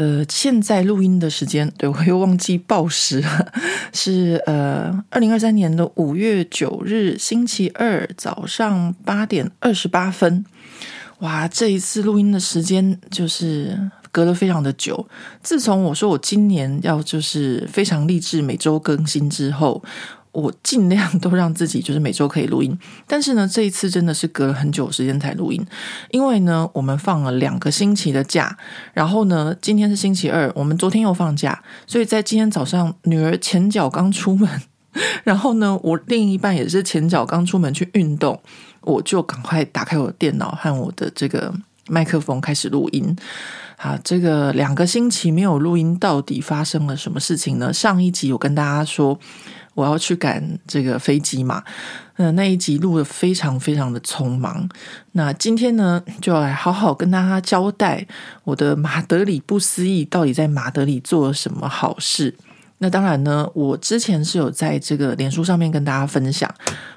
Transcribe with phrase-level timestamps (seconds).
[0.00, 3.52] 呃，现在录音的时间，对，我又忘记报时了，
[3.92, 10.42] 是呃，二零二三年的五月九日星期二早上八点二十八分。
[11.18, 13.78] 哇，这一次录音的时间就是
[14.10, 15.06] 隔了非常的久。
[15.42, 19.84] 自从我说我今年要就是非常励志每周更新之后。
[20.32, 25.60] 我尽量都让自己就是每周可以录音，但是呢，这一次真的是隔了很久时间才录音，
[26.10, 28.56] 因为呢，我们放了两个星期的假，
[28.94, 34.48] 然后呢，今天是星期二，我们昨天又放假，所以在今天早上，女儿前脚刚出门，
[35.24, 38.40] 然后呢，我另一半也是前脚刚出门去运动，
[38.82, 41.52] 我就赶快打开我的电脑和我的这个
[41.88, 43.16] 麦克风开始录音。
[43.78, 47.72] 啊，这个两个星期没有录音，到底发生了什么事情呢？
[47.72, 49.18] 上一集我跟大家说。
[49.80, 51.64] 我要去赶这个飞机嘛，
[52.16, 54.68] 呃，那一集录的非常非常的匆忙。
[55.12, 58.06] 那今天呢，就要来好好跟大家交代
[58.44, 62.34] 我的马德里不思议到底在马德里做了什么好事。
[62.82, 66.50] 那当然呢，我之前是有在这个脸书上面跟大家分享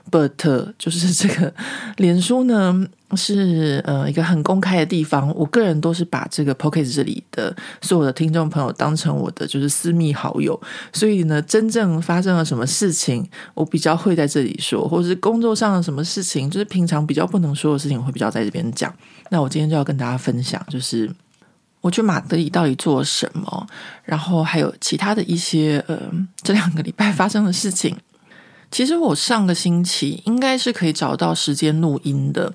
[0.10, 1.54] ，but 就是这个
[1.98, 10.58] 脸书呢是呃一个很公开的地方，我个人都是把这个 Pocket 这里的所有的听众朋友当成我的就是私密好友，
[10.94, 18.94] 所以呢，真正发生了什么事情，我比较会在这里说，或者是工作上的什么事情，就是平常比较不能说的事情，我会比较在这边讲。
[19.30, 21.12] 那我今天就要跟大家分享，就是。
[21.84, 23.68] 我去马德里到底做了什么？
[24.06, 26.00] 然后还有其他的一些呃，
[26.42, 27.94] 这两个礼拜发生的事情。
[28.72, 32.52] 其实我上个星期应该是可以找到时间录音的，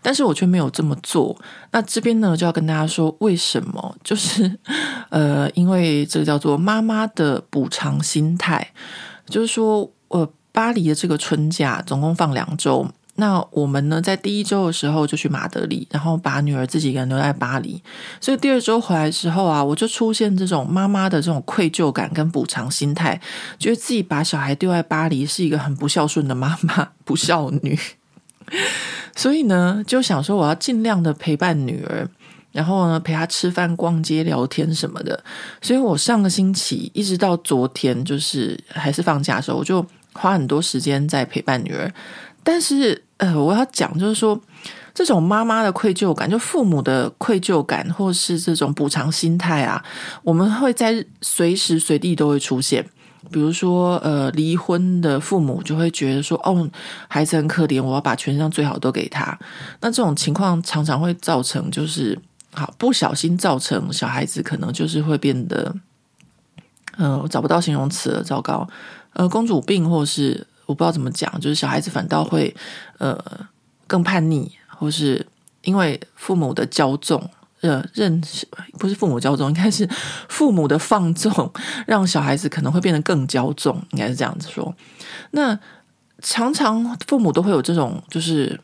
[0.00, 1.38] 但是我却没有这么做。
[1.72, 3.94] 那这边呢，就要跟大家说为什么？
[4.02, 4.58] 就是
[5.10, 8.72] 呃，因为这个叫做妈妈的补偿心态，
[9.26, 12.90] 就是说，呃，巴黎的这个春假总共放两周。
[13.16, 17.82] 那我们呢，在第一周的时候就去马德里，然后把女儿自己一个人留在巴黎。
[18.20, 23.20] 所以第二周回来的时候啊，我就出现这种妈妈的这种愧疚感跟补偿心态，
[23.58, 27.78] 觉得自己把小孩丢在巴黎是一个很不孝顺的妈妈，不孝女。
[29.14, 32.08] 所以呢，就想说我要尽量的陪伴女儿，
[32.52, 35.22] 然后呢，陪她吃饭、逛街、聊天什么的。
[35.60, 39.84] 所以我上个星期一直到昨天，就是还是放假的时候，我就
[40.14, 41.92] 花很多时间在陪伴女儿。
[42.42, 44.40] 但是，呃，我要讲就是说，
[44.94, 49.84] 这种妈妈的愧疚感，就父母的愧疚感，或是这种补偿心态啊，
[50.22, 52.84] 我们会在随时随地都会出现。
[53.30, 56.66] 比如说，呃，离婚的父母就会觉得说，哦，
[57.08, 59.38] 孩子很可怜，我要把全世界上最好都给他。
[59.82, 62.18] 那这种情况常常会造成，就是
[62.52, 65.74] 好不小心造成小孩子可能就是会变得，
[66.96, 68.66] 呃，我找不到形容词了，糟糕，
[69.12, 70.46] 呃，公主病，或是。
[70.70, 72.54] 我不知道怎么讲，就是小孩子反倒会
[72.98, 73.18] 呃
[73.88, 75.26] 更叛逆，或是
[75.62, 77.28] 因为父母的骄纵，
[77.60, 78.22] 呃认
[78.78, 79.84] 不是父母骄纵，应该是
[80.28, 81.52] 父母的放纵，
[81.88, 84.72] 让小孩子可能会变得更骄纵，应该是这样子说。
[85.32, 85.58] 那
[86.22, 88.60] 常常父母都会有这种就是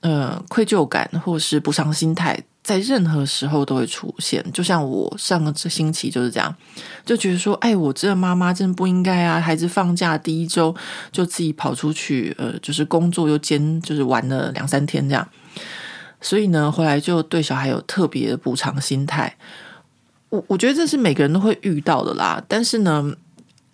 [0.00, 2.42] 呃愧疚感，或是补偿心态。
[2.62, 6.54] 在任何时候都会出现，就像我上个星期就是这样，
[7.04, 9.40] 就觉得说，哎，我这个妈妈真不应该啊！
[9.40, 10.74] 孩子放假第一周
[11.10, 15.26] 就自己跑出去，呃，就是工作又兼，就是玩了两三天这样，
[16.20, 19.36] 所以呢，回来就对小孩有特别的补偿心态。
[20.28, 23.12] 我我觉得这是每个人都会遇到的啦，但是呢，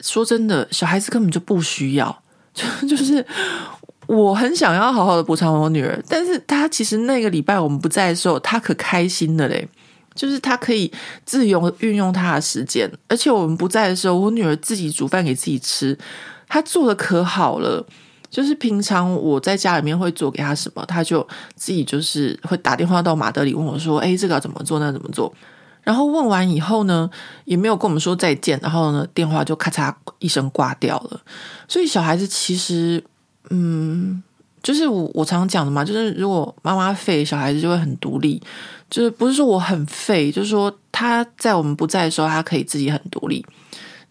[0.00, 2.22] 说真的，小孩子根本就不需要，
[2.54, 3.26] 就 就是。
[4.06, 9.68] 我很想要好好的补偿我女儿，但是她其实那个礼拜我们不在的时候，她可开心的嘞，
[10.14, 10.92] 就是她可以
[11.24, 15.98] 自由运用她的时间，而且我们不在的时候，我女儿自己煮饭给自己吃，
[16.48, 17.84] 她做的可好了。
[18.28, 24.78] 就是平常我在家里面会做给她什么，她就自己就是会打电话到马德里问我说：“哎，这个要怎么做？
[24.78, 25.32] 那怎么做？”
[25.82, 27.08] 然后问完以后呢，
[27.44, 31.20] 也没有跟我们说再见，然后呢，电话就咔嚓一声挂掉了。
[31.66, 33.02] 所以小孩子其实。
[33.50, 34.22] 嗯，
[34.62, 38.42] 就是我我常常讲的嘛，就是如果妈妈废，小孩子就会很独立。
[38.88, 43.44] 就是不是说我很废，就是说他在我们不在的时候，他可以自己很独立。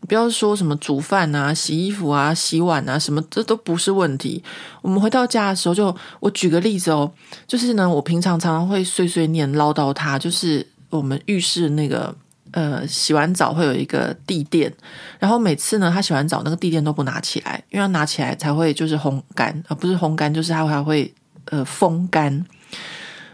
[0.01, 4.43] 你不要说什么煮饭啊、洗衣服啊、洗碗啊，什么这都不是问题。
[4.81, 7.09] 我们回到家的时候，就我举个例子哦，
[7.47, 12.13] 就是呢，我平常常常会碎碎念唠叨他，就是我们浴室那个
[12.55, 14.73] 呃洗完澡会有一个地垫，
[15.19, 21.13] 然后每次呢他洗完澡那个地垫都不拿起来，因为要拿起来才会就是烘干，而不是烘干就是他还会
[21.51, 22.45] 呃风干。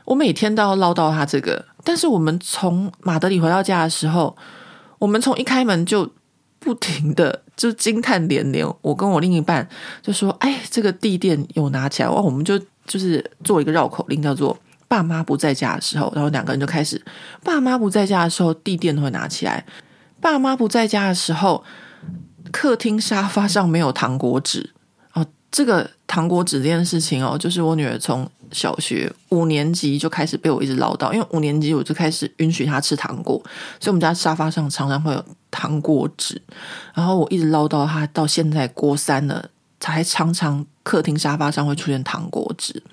[0.05, 4.35] 我每天都要唠叨他这个，但是我们从马德里回到家的时候，
[4.97, 6.11] 我们从一开门就
[6.59, 8.67] 不停的就惊叹连连。
[8.81, 9.69] 我跟我另一半
[10.01, 14.57] 就说：“哎，这个地垫有拿起来。”哇，我们就就是做一个绕口令，叫做
[14.91, 17.01] “爸妈不在家的时候”，然后两个人就开始
[17.45, 19.63] ：“爸妈不在家的时候，地垫会拿起来；
[20.19, 21.63] 爸妈不在家的时候，
[22.51, 24.73] 客厅沙发上没有糖果纸。”
[25.15, 28.29] 哦，这个糖果纸这件事情哦，就是我女儿从。
[28.53, 33.41] 小学五年级就开始被我一直唠叨，因为五年级我就开始允许她吃糖果，
[33.79, 36.41] 所以我们家沙发上常常会有糖果纸。
[36.93, 39.49] 然后我一直唠叨她到现在国三了，
[39.79, 42.83] 才常常客厅沙发上会出现糖果纸。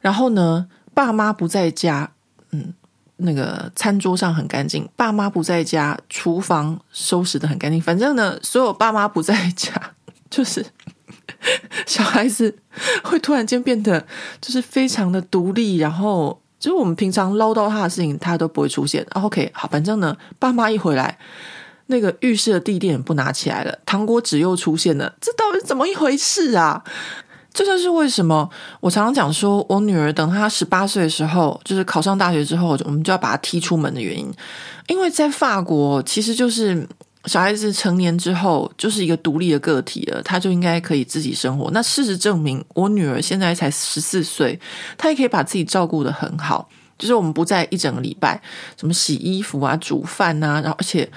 [0.00, 2.10] 然后呢，爸妈不在家，
[2.52, 2.72] 嗯，
[3.16, 7.80] 那个餐桌上很干净；爸妈不在家，厨房收拾得很干净。
[7.80, 9.72] 反正呢，所有爸妈不在家，
[10.30, 10.64] 就是。
[11.86, 12.54] 小孩子
[13.02, 14.06] 会突然间变得
[14.40, 19.06] 就是非常的独立，然后就是我们平常唠叨他的事情，他都不会出现。
[19.12, 21.18] OK，好，反正呢，爸妈一回来，
[21.86, 26.82] 那个浴室的地垫不拿起来了，糖果纸又出现了，这到底是怎么一回事啊？
[27.54, 28.46] 这就是为什么
[28.80, 34.30] 我常常讲说，我女儿等她十八岁的时候，就是考上大学之后，我们就要把她踢出门的原因，
[34.88, 36.86] 因为在法国其实就是。
[37.26, 41.70] 小孩子成年之后就是一个独立的个体了，他就应该可以自己生活。
[41.70, 44.60] 那事实证明，我女儿现在才十四岁，
[44.98, 46.68] 她也可以把自己照顾的很好。
[46.98, 48.38] 就是我们不在一整个礼拜，
[48.78, 51.10] 什么洗衣服啊、煮饭啊，然后而且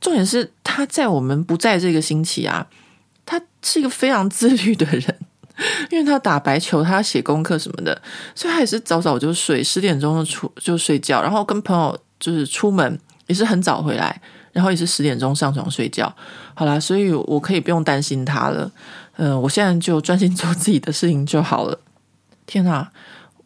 [0.00, 2.64] 重点是，她在我们不在这个星期啊，
[3.26, 5.18] 她是一个非常自律的人，
[5.90, 8.00] 因为他打白球，他写功课什么的，
[8.34, 14.20] 所以他也是早早就睡，十点钟就出就睡觉，然后跟朋友就是出门也是很早回来。
[14.50, 16.12] 然后也是十点钟上床睡觉，
[16.54, 18.68] 好啦，所以我可以不用担心他了。
[19.16, 21.78] 嗯、我现在就专心做自己的事情就好了。
[22.44, 22.90] 天哪，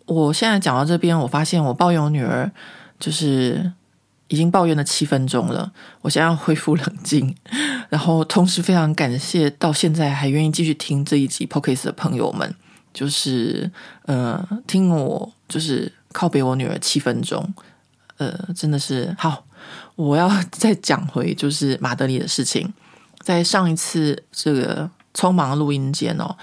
[0.07, 2.51] 我现在讲到这边，我发现我抱怨我女儿，
[2.99, 3.71] 就是
[4.33, 5.71] 已经抱怨了七分钟了。
[6.01, 7.37] 我现在要恢复冷静，
[7.91, 12.55] 然后同时非常感谢到现在还愿意继续听这一集 Podcast 的朋友们，
[12.95, 13.71] 就是
[14.07, 17.53] 呃，听我就是靠北我女儿七分钟，
[18.17, 19.45] 呃，真的是好。
[19.97, 22.73] 我要再讲回就是马德里的事情，
[23.21, 26.35] 在上一次这个匆忙录音间哦，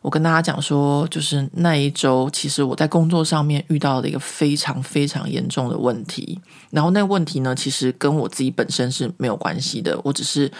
[0.00, 6.40] 我跟大家讲说，就是那一周其实我在工作上面遇到了一个非常非常严重的问题，
[6.70, 10.50] 然后那个问题呢，其实跟我自己本身是没有关系的，我只是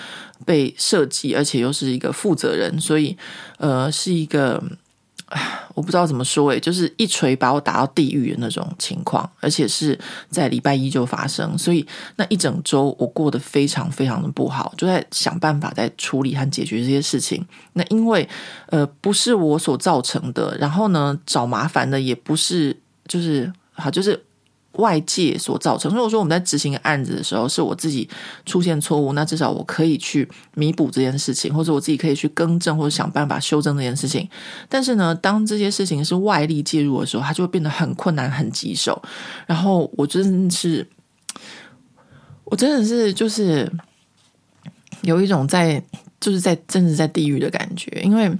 [0.44, 3.16] 被设计，而且又是一个负责人，所以
[3.58, 4.62] 呃是一个。
[5.74, 9.98] 我不知道怎么说诶，就是一锤把我打到地狱的那种情况，而且是
[10.30, 11.86] 在礼拜一就发生，所以
[12.16, 17.46] 那一整周我过得非常非常的不好，就在想办法在处理和解决这些事情。
[17.74, 18.28] 那因为
[18.66, 22.76] 呃不是我所造成的，然后呢找麻烦的也不是，
[23.06, 24.24] 就是好就是。
[24.78, 28.08] 外界所造成，如果说我们在执行案子的时候，是我自己
[28.46, 34.28] 出现错误，那至少我可以去弥补这件事情，或者我自己可以去更正或者想办法修正这件事情。
[34.68, 39.00] 但是呢，当这些事情是外力介入的时候，它就会变得很困难、很棘手。
[39.46, 40.86] 然后我真的是，
[42.44, 43.70] 我真的是就是
[45.02, 45.82] 有一种在
[46.20, 48.30] 就是在真的在地狱的感觉，因为。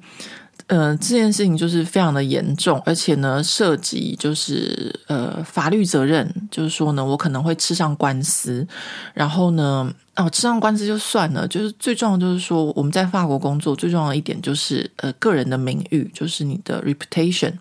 [0.68, 8.66] 呃，这件事情就是非常的严重，而且呢，涉及就是呃法律责任，就是说呢，我可能会吃上官司，
[9.14, 17.52] 然后呢，哦，吃上官司就算了，就是最重要就是说，我们在法国工作最重要的一点就是呃个人的名誉，就是你的 reputation。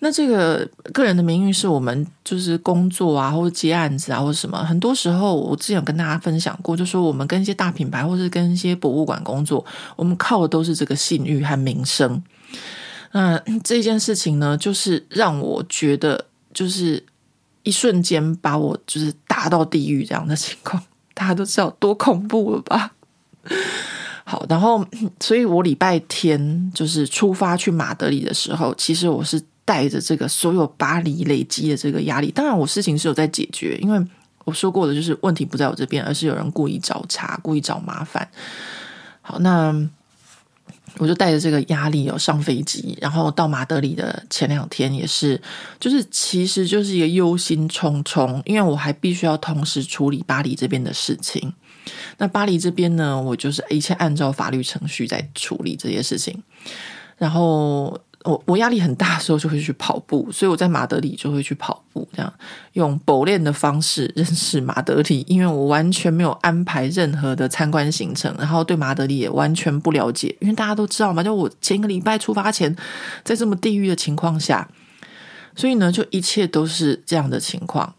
[0.00, 4.56] 那这个个人的名誉是我们就是工作啊，或者接案子啊，或者什么。
[4.64, 9.64] 很多时候，我之前有跟大家分享过，就说我们跟一些大品牌，或是跟一些博物馆工作，
[9.96, 12.22] 我们靠的都是这个信誉和名声。
[13.10, 17.04] 那 这件事情呢，就是让我觉得，就是
[17.64, 20.80] 一瞬间把我就是打到地狱这样的情况，
[21.12, 22.92] 大家都知道多恐怖了吧？
[24.22, 24.86] 好，然后，
[25.18, 29.42] 所以我礼拜天就是出发去马德里的时候，其实我是。
[29.68, 34.02] 带着这个所有巴黎累积的这个压力，当然我事情是有在解决，因为
[34.46, 38.26] 我说过的就是问题不在我这边，而是有人故意找茬，故意找麻烦。
[39.20, 39.74] 好，那
[40.96, 45.38] 我就带着这个压力有上飞机，然后到马德里的前两天也是，
[45.78, 51.52] 就是其实就是一个忧心忡忡，因为我还必须要同时处理巴黎这边的事情。
[52.16, 56.42] 那巴黎这边呢，我就是一切按照法律程序在处理这些事情，
[57.18, 58.00] 然后。
[58.28, 62.30] 我我压力很大的时候就会去跑步，所以我在马德里就会去跑步，这样
[62.74, 72.76] 用跑练的方式认识马德里，因为我完全没有安排任何的参观行程，然后对马德里也完全不了解，因为大家都知道嘛，就我前一个礼拜出发前，
[73.24, 74.68] 在这么地狱的情况下，
[75.56, 77.94] 所以呢，就一切都是这样的情况。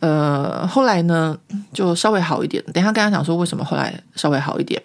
[0.00, 1.38] 呃，后来呢，
[1.72, 2.62] 就稍微好一点。
[2.74, 4.82] 等下跟他讲说为什么后来稍微好一点。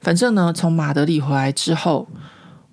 [0.00, 2.08] 反正呢，从马德里回来之后，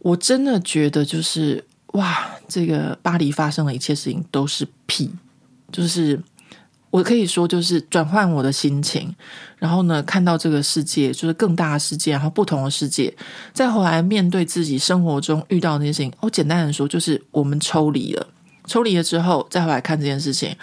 [0.04, 5.12] 我真的觉得就是哇，这个巴黎发生的一切事情都是屁，
[5.72, 6.20] 就是
[6.90, 9.14] 我可以说就是转换我的心情，
[9.58, 13.14] 然后呢，看到这个世界就是更大的世界，然后不同的世界，
[13.54, 16.12] 再后来面对自己生活中遇到的那些事情。
[16.20, 18.28] 我简单的说，就是我们抽离了，
[18.66, 20.56] 抽离了之后，再回来看这件事情。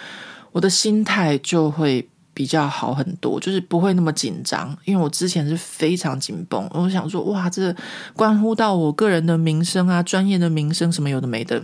[0.51, 6.65] 我的心态就会比较好很多，就是不会那么紧张，因为我之前是非常紧绷。
[6.71, 7.75] 我想说，哇，这
[8.15, 11.61] 关乎到我个人的名声啊，专业的名声什么有的没的。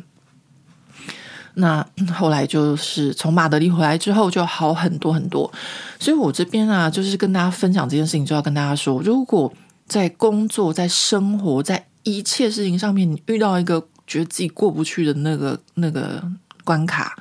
[1.53, 5.49] 那 后来就是从马德里回来之后，就好很多很多。
[5.97, 9.53] 所以我这边啊，就是跟大家分享这件事情，就要跟大家说，如果
[9.87, 16.21] 在工作、在生活、在一切事情上面，你遇到一个觉得自己过不去的那个那个
[16.65, 17.17] 关卡。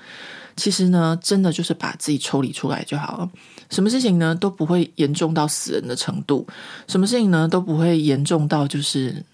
[0.56, 3.28] 其实呢，真的就是把自己抽离出来就好了。
[3.70, 6.46] 什么事情呢，都不会严重到死人的程度。
[6.86, 9.24] 什么事情呢，都不会严重到就是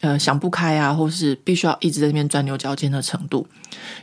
[0.00, 3.46] 呃想不开啊，或是必须要一直在那边钻牛角尖的程度。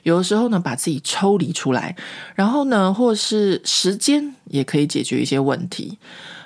[0.04, 1.96] 有的时候呢，把自己抽离出来，
[2.36, 5.98] 然后呢，或是时间也可以解决一些问题。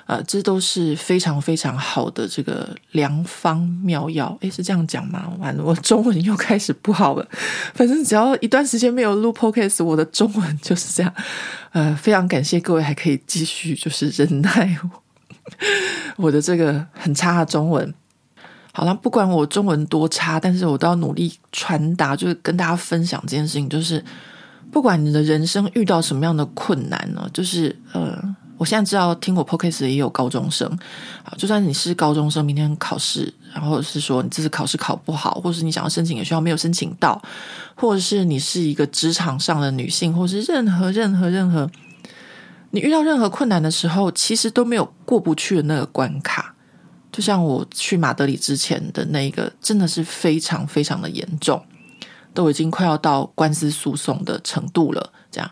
[0.06, 4.38] 呃，这都是非常非常好的这个良方妙药。
[4.40, 5.32] 诶，是这样讲吗？
[5.40, 7.28] 完了，我中文又开始不好了。
[7.74, 11.12] 反正只要一段时间没有录 Podcast，我的中文就是这样。
[11.72, 15.02] 呃，非常感谢各位还可以继续就是忍耐我，
[16.26, 17.92] 我的这个很差的中文。
[18.72, 23.68] 好了，不管我中文多差，但是我都要努力传达，就是跟大家分享这件事情。
[23.68, 24.04] 就是
[24.70, 28.36] 不管你的人生遇到什么样的困难呢，就是呃。
[28.58, 30.66] 我现在知道听我 podcast 也有高中生，
[31.22, 37.20] 啊，就算你是高中生，明天考试，然后是说你这次考试考不好，或者是你想要申请的学校没有申请到，
[37.74, 41.70] 或者是你是一个职场上的女性，或是任何任何任何，
[42.70, 46.54] 你遇到任何困难的时候，其实都没有过不去的那个关卡。
[47.12, 51.62] 就像我去马德里之前的那一个，真的是非常非常的严重，
[52.32, 55.12] 都已经快要到官司诉讼的程度了。
[55.30, 55.50] 这样，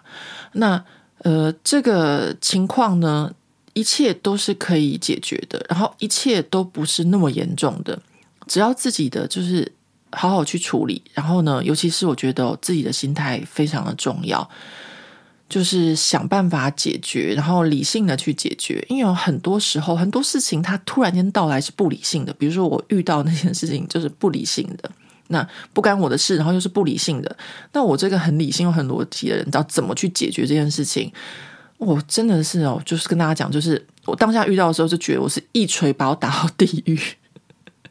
[0.52, 0.82] 那。
[1.24, 3.32] 呃，这个情况呢，
[3.72, 7.98] 一切都是可以解决的，然后一切都不是那么严重的，
[8.46, 9.72] 只要自己的就是
[10.12, 14.46] 好好去处理，然后呢，尤其是我觉得自己的心态非常的重要，
[15.48, 24.90] 就是想办法解决，然后理性的去解决，因为有很多时候很多事情它突然间到来是不理性的，比如说我遇到那件事情就是不理性的。
[25.28, 27.36] 那不干我的事，然后又是不理性的。
[27.72, 31.10] 那我这个很理性又很逻辑的人，知道怎么去解决这件事情？
[31.78, 36.98] 我真的是哦，就是跟大家讲，就是我当下遇到的时候，就觉得我是一锤把我打到地狱。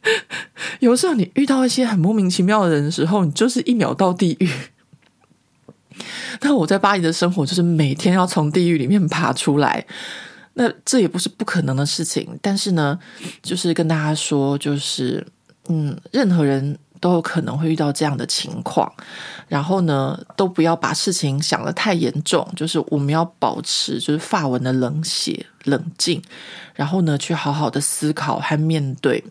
[0.79, 4.49] 有时候你遇到一些很莫名其妙的人的时候，你就是一秒到地狱。
[6.41, 9.85] 那我在巴黎的生活，就是每天要从地狱里面爬出来。
[10.53, 12.97] 那这也不是不可能的事情，但是呢，
[13.41, 15.25] 就是跟大家说，就是
[15.67, 16.77] 嗯，任何人。
[17.03, 18.89] 都有可能会遇到这样的情况，
[19.49, 26.21] 然后呢，都不要把事情想得太严重，就是我们要保持就是发文的冷血冷静，
[26.73, 29.21] 然后呢，去好好的思考和面对。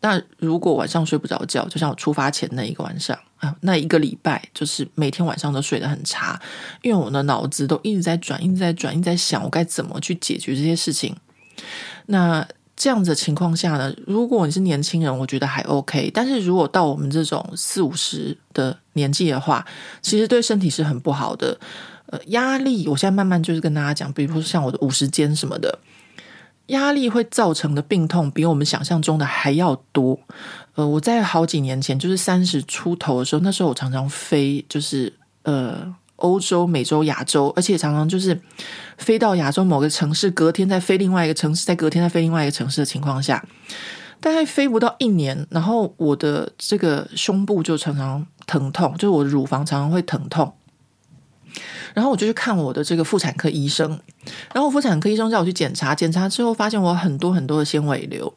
[0.00, 6.40] 那如果晚上睡不着觉，就像我出发前那一个晚上啊，那一个礼拜，就是每天晚上都睡得很差，
[6.80, 11.14] 因为我的脑子都一直在转，一直在转，一直在想我该怎么去解决这些事情。
[12.06, 12.48] 那。
[12.80, 16.10] 这样子的情况下呢，如果你是年轻人，我觉得还 OK。
[16.14, 19.66] 但是如果到我们这种四五十的年纪的话，
[20.00, 21.60] 其实对身体是很不好的。
[22.06, 25.78] 呃，压力，我现在慢慢就是跟大家讲，比如说像我的五十肩什么的，
[26.68, 30.18] 压力会造成的病痛比我们想象中的还要多。
[30.76, 35.94] 呃，我在好几年前，就是三十出头的时候，那时候我常常飞，就是呃。
[36.20, 38.40] 欧洲、美洲、亚洲，而且常常就是
[38.96, 43.44] 飞到亚洲某个城市，隔天再飞另外一个城市，再隔天再飞另外一个城市的情况下，
[44.20, 50.52] 大概飞不到一年，然后我的这个胸部就常常疼痛，就是我乳房常常会疼痛，
[51.94, 53.98] 然后我就去看我的这个妇产科医生，
[54.52, 58.32] 然后妇产科医生叫我去检查，检查之后发现我很多很多的纤维瘤，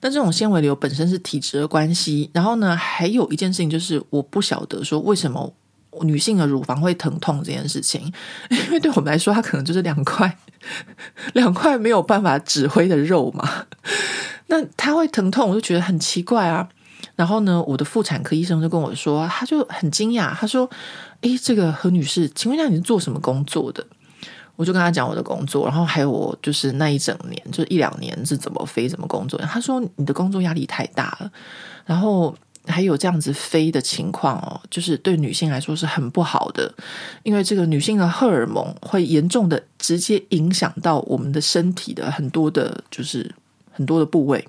[0.00, 5.52] 但这种纤维瘤本身是体质的关系，然后呢，还有一件事情就是我不晓得说为什么。
[6.02, 8.12] 女性的乳房会疼痛这件事情，
[8.50, 10.36] 因为对我们来说，它可能就是两块
[11.34, 13.66] 两块没有办法指挥的肉嘛。
[14.48, 16.68] 那它会疼痛，我就觉得很奇怪啊。
[17.16, 20.68] 然后呢，我的妇产科医生就跟我说，他就很惊讶，他说
[21.22, 23.86] ：“诶，这个何女士，请问一下你是做什么工作的？”
[24.56, 29.38] 我就跟他讲我的工作，然后还有我就是那一整年，就一两年是怎么飞怎么工作。
[29.40, 31.30] 他说：“你的工作压力太大了，
[31.84, 32.34] 然后
[32.66, 36.72] 还有这样子飞的情况哦，就是对女性来说是很不好的，
[37.22, 43.34] 因为这个女性的荷尔蒙会严重的直接影响到我们的身体的很多的，就是
[43.70, 44.46] 很多的部位。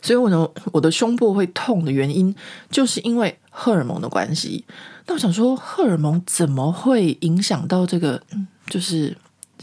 [0.00, 2.34] 所以我呢，我的胸部会痛的原因，
[2.70, 4.64] 就是因为荷尔蒙的关系。
[5.06, 8.22] 那我想说，荷尔蒙怎么会影响到这个？”
[8.68, 9.16] 就是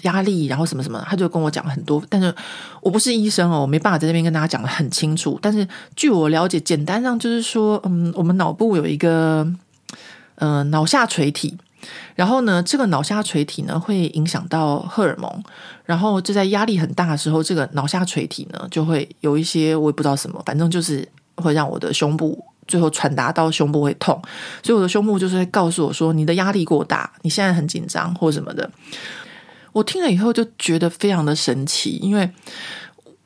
[0.05, 2.33] 压力，然后什么什么，他就跟我讲了很多，但是
[2.81, 5.37] 我不是医生哦，我没办法在这边跟大家讲得很清楚。
[5.41, 9.45] 但是据我了解，简单上就是说，嗯，我们脑部有一个
[10.35, 11.57] 呃脑下垂体，
[12.15, 15.43] 然后呢，这个脑下垂体呢会影响到荷尔蒙，
[15.83, 22.43] 然后就在压力很大的时候，这个脑下垂体呢就会有一些我也不知道什么，反正就是会让我的胸部。
[22.67, 24.19] 最后传达到胸部会痛，
[24.63, 28.67] 所以我的胸部就是会告诉我说，你的压力过大，你现在很紧张或什么的。
[29.75, 32.29] 我听了以后就觉得非常的神奇，因为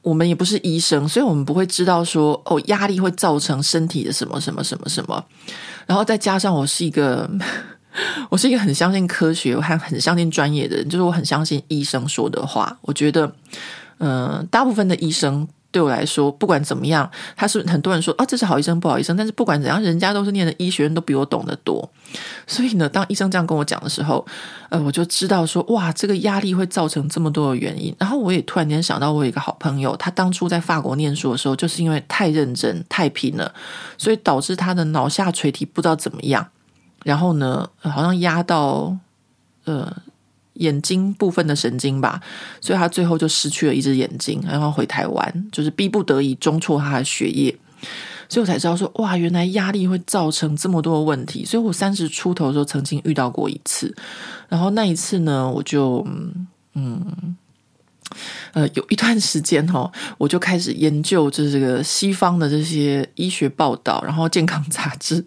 [0.01, 5.23] 我们也不是医生，所以我们不会知道说哦，压力会造成身体的什么什么什么什么。
[5.85, 7.29] 然后再加上我是一个，
[8.31, 12.75] 我是一个很相信科学，我还很相信专业的人，就是我很相信医生说的话。
[12.81, 13.31] 我觉得，
[13.99, 15.47] 嗯、大部分的医生。
[15.71, 19.15] 对我来说，不管怎么样，他是很多人说啊，这是好医生，不好医生。
[19.15, 21.87] 但是不管怎样，人家都是念的医学院，都比我懂得多。
[22.47, 24.25] 所以呢，当医生这样跟我讲的时候，
[24.69, 27.95] 呃，我就知道说，哇，这个压力会造成这么多的原因。
[27.99, 33.53] 然后我也突然间想到，我有一个好朋友，他当初在法国念书的时候，就是因为太认真、太拼了，
[33.97, 36.47] 所以导致他的脑下垂体不知道怎么样，
[37.03, 38.97] 然后呢，好像压到
[39.65, 39.95] 呃。
[40.53, 42.21] 眼睛部分的神经吧，
[42.59, 47.55] 所以他最后就失去了一只眼睛，然后回台湾，就是逼不得已中辍他的学业，
[48.27, 51.45] 所以我才知道说，哇，原来压力会造成这么多的问题。
[51.45, 53.95] 所以我三十出头的时候曾经遇到过一次，
[54.49, 56.05] 然后那一次呢，我就
[56.73, 57.35] 嗯
[58.53, 65.23] 呃有一段时间哦，我就开始研究就是这个西方的这些医学报道，然后健康杂志，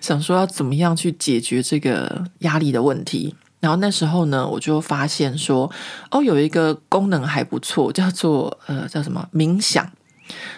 [0.00, 3.34] 想说要怎么样去解决这个压力的问题。
[3.60, 5.70] 然后那时候呢，我就发现说，
[6.10, 9.90] 哦，有一个功能还不错，叫做呃，叫什么冥想。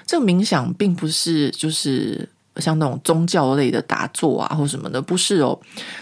[0.07, 2.29] 这个冥想并不是就是。
[2.61, 5.59] 像那种宗教类的打坐啊，或什么的，不是哦。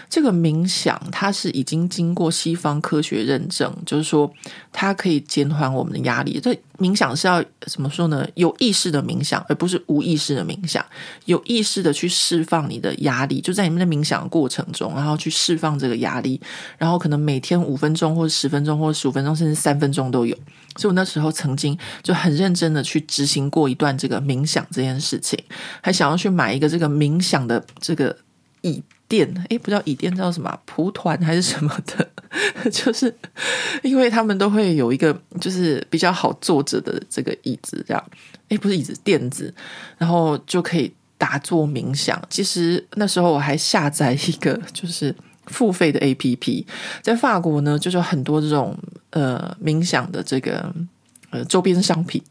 [0.09, 4.31] 这个冥想它是已经经过西方科学认证，就是说
[4.71, 6.39] 它可以减缓我们的压力。
[6.41, 8.27] 这冥想是要怎么说呢？
[8.35, 10.83] 有意识的冥想，而不是无意识的冥想。
[11.25, 16.39] 有意识的去释放你的压力，就在你们的冥想的过程中，然后去释放这个压力，
[16.77, 20.35] 然后可能每天五分钟，或者十分钟，或者十五分钟，甚至三分钟都有。
[20.79, 25.37] 所以我那时候曾经就很认真的去执行过一段这个冥想这件事情，
[25.81, 28.15] 还想要去买一个这个冥想的这个
[28.61, 32.09] 椅垫，诶，不叫椅垫，叫什么蒲团还是什么的？
[32.71, 33.13] 就是
[33.83, 38.03] 因为他们都会有一个就是比较好坐着的这个椅子，这样，
[38.47, 39.53] 诶，不是椅子，垫子，
[39.97, 42.21] 然后就可以打坐冥想。
[42.29, 45.13] 其实那时候我还下载一个就是。
[45.49, 46.65] 付费的 APP
[47.01, 48.77] 在法国呢，就是很多这种
[49.09, 50.73] 呃冥想的这个
[51.31, 52.23] 呃周边商品。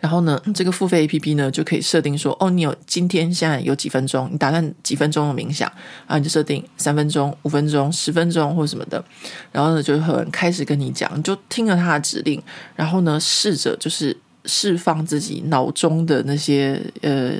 [0.00, 5.68] 然后呢，这个付费 APP 呢就可以设定说，哦，你有今天现在有几分钟，你打算几分钟的冥想
[6.06, 6.16] 啊？
[6.16, 9.04] 你就设定三分钟、五分钟、十分钟或什么的。
[9.50, 12.40] 然后呢，就很开始跟你讲，你就听了他的指令，
[12.76, 17.32] 然后呢，试着就是释放自己脑中的那些呃。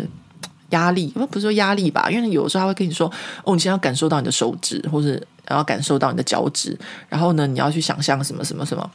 [0.71, 3.11] 压力，不不是说压力吧，因为有时候他会跟你说，
[3.45, 6.79] 哦，你现在要感受到你的手指，或者然后感受到你的脚趾，
[7.09, 8.91] 然后呢，你要去想象什么什么什么，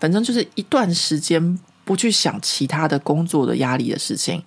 [0.00, 4.42] 反正就是一段时间不去想其他的工作的压力的事情。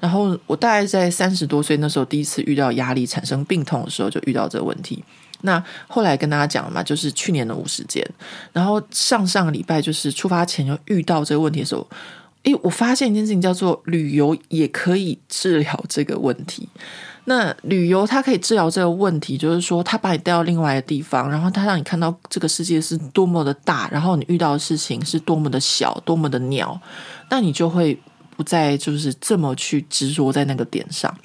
[0.00, 5.02] 然后我大概在三十多岁那时候，第一次遇到压力产生病痛的时候，就遇到这个问题。
[5.42, 8.04] 那后来跟大家讲了嘛，就是去年的五十肩，
[8.52, 11.86] 然后上上个礼拜就是出发前又遇到这个问题的时候。
[12.44, 16.68] 诶，我发现一件事情叫做旅游也可以治疗这个问题。
[17.26, 26.78] 那旅游它可以治疗这个问题，就是说它把你带到另外的地方，然后它让你看到这个世界是多么的大，然后你遇到的事情是多么的小，多么的鸟，
[27.30, 27.98] 那你就会
[28.36, 31.16] 不再就是这么去执着在那个点上。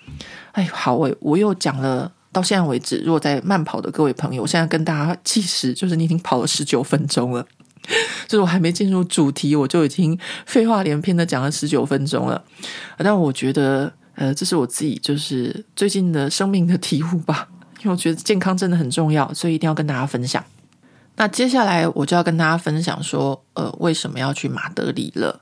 [0.54, 7.46] 哎，好，我我又讲了到现在为止，如果在慢跑的各位朋友，我现在跟大家计时，就是你已经跑了十九分钟了。
[8.28, 12.44] 就是我还没进入主题，我就已经废话连篇的讲了十九分钟了。
[12.98, 17.48] 但我觉得，呃，这是我自己就是最近的生命的体悟吧。
[17.80, 20.44] 因为我觉得健康真的很重要，所以一定要跟大家分享。
[21.16, 25.42] 那接下来我就要跟大家分享说，呃，为什么要去马德里了？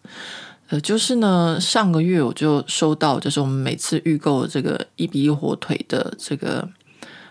[0.70, 6.68] 呃，就是呢，上个月我就收到，就是我们每次预购这个一比一火腿的这个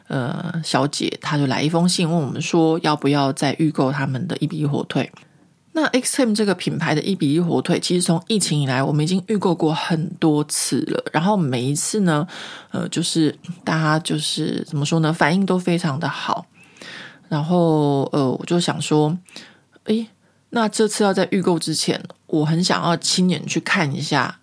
[0.08, 5.10] 呃小姐，她就来一封信问我们说，要不要再预购他们的一比一火腿。
[5.72, 11.04] 那 XM 这个品牌的一比一火腿，其实从疫情以来，我们已经预购过很多次了。
[11.12, 12.26] 然后每一次呢，
[12.70, 16.46] 呃，就是大家就是怎么说呢，反应都非常的好。
[17.28, 19.18] 然后呃，我就想说，
[19.84, 20.06] 诶，
[20.50, 24.38] 那这次要在预购之前，我很想要亲眼去看一下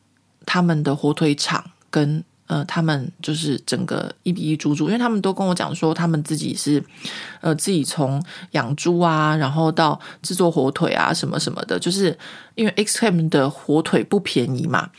[0.46, 2.24] 他们的火腿厂跟。
[2.48, 6.84] 呃，他们就是整个一比一猪猪，因为他们都跟我讲说，他们自己是
[7.40, 12.16] 呃自己从养猪啊，然后到制作火腿啊什么什么的，就是
[12.56, 14.90] 因为 XM 的火腿不便宜嘛，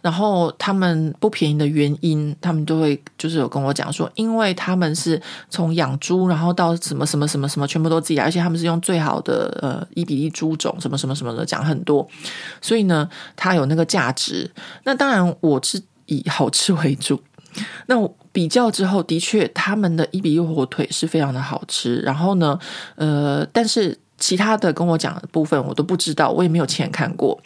[0.00, 12.08] 然后他们不便宜的原因，他们都会就是有跟我讲说，因为他们是从养猪，然后到什么什么什么什么，全部都自己，而且他们是用最好的呃一比一猪种，什么什么什么的讲很多，
[12.62, 14.48] 所以呢，它有那个价值。
[14.84, 15.82] 那当然，我是。
[16.06, 17.22] 以好吃为主，
[17.86, 17.96] 那
[18.32, 21.96] 比较之后，的确他们的一比一火腿是非常的好吃。
[21.96, 22.58] 然后呢，
[22.96, 27.40] 呃，但是其他的跟我讲的部分我都不知道，我也没有亲眼看过。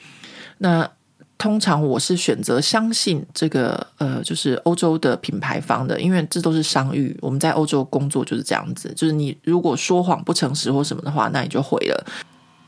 [0.59, 0.89] 那
[1.37, 7.17] 通常我是选择相信这个呃，就是欧洲的品牌方的，因为这都是商誉。
[7.23, 12.07] 我们在欧洲工作就是这样子，就是你如果说谎不诚实或什么的话，那你就毁了。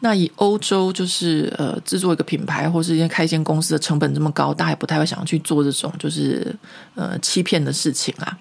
[0.01, 6.55] 那以欧洲就是呃制作一个品牌或是一开一间公司的成本这么高，大家也不太会想要去做这种就是
[6.95, 8.39] 呃欺骗的事情啊。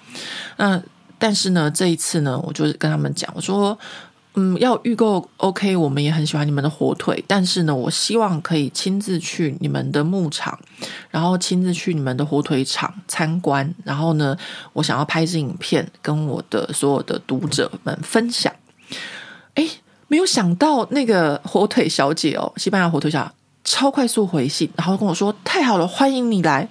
[0.58, 0.82] 那
[1.17, 3.78] 但是呢，这一次呢，我就是跟他们讲，我说
[4.36, 10.58] 嗯，要预购 OK，我们也很喜欢你们的火腿，但是呢，我希望可以亲自去你们的牧场，
[11.10, 14.38] 然后亲自去你们的火腿厂参观，然后呢，
[14.72, 18.54] 我想要拍支影片跟我的所有的读者们分享。
[20.10, 23.32] 没有想到那个火腿小姐哦，西班牙火腿小姐
[23.63, 26.67] 超快速回信，然后跟我说：“太好了，欢迎你来。”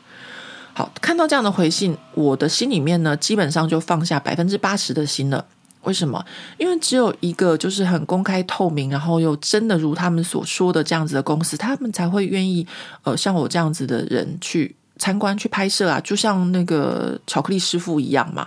[0.75, 5.45] 好，看到这样的回信，我的心里面呢，基本上就放下百分之八十的心了。
[5.83, 6.25] 为什么？
[6.59, 12.67] 因为只有一个就是很公开透明，然后又真的如他们所说的这样子的公司，他们才会愿意
[13.05, 18.47] 呃像我这样子的人去参观、去拍摄啊，就像那个巧克力师傅一样嘛，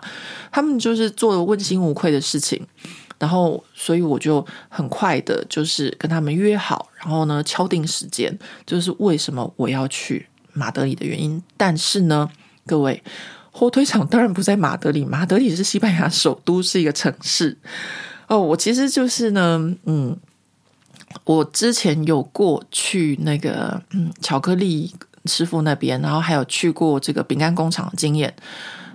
[0.52, 2.66] 他们就是做了问心无愧的事情。
[3.22, 11.40] 然后，所以我就很快的，就是跟他们约好，然后呢，敲定时间，就是为什么我要去马德里的原因。
[11.56, 12.28] 但是呢，
[12.66, 13.04] 各位，
[13.52, 17.56] 火腿厂当然不在马德里，马德里是西班牙首都， 是一个城市。
[18.26, 20.18] 哦，我其实就是呢，嗯，
[21.24, 24.92] 我之前有过去那个嗯巧克力
[25.26, 28.34] 师傅那边，然后还有去过这个饼干工厂的经验，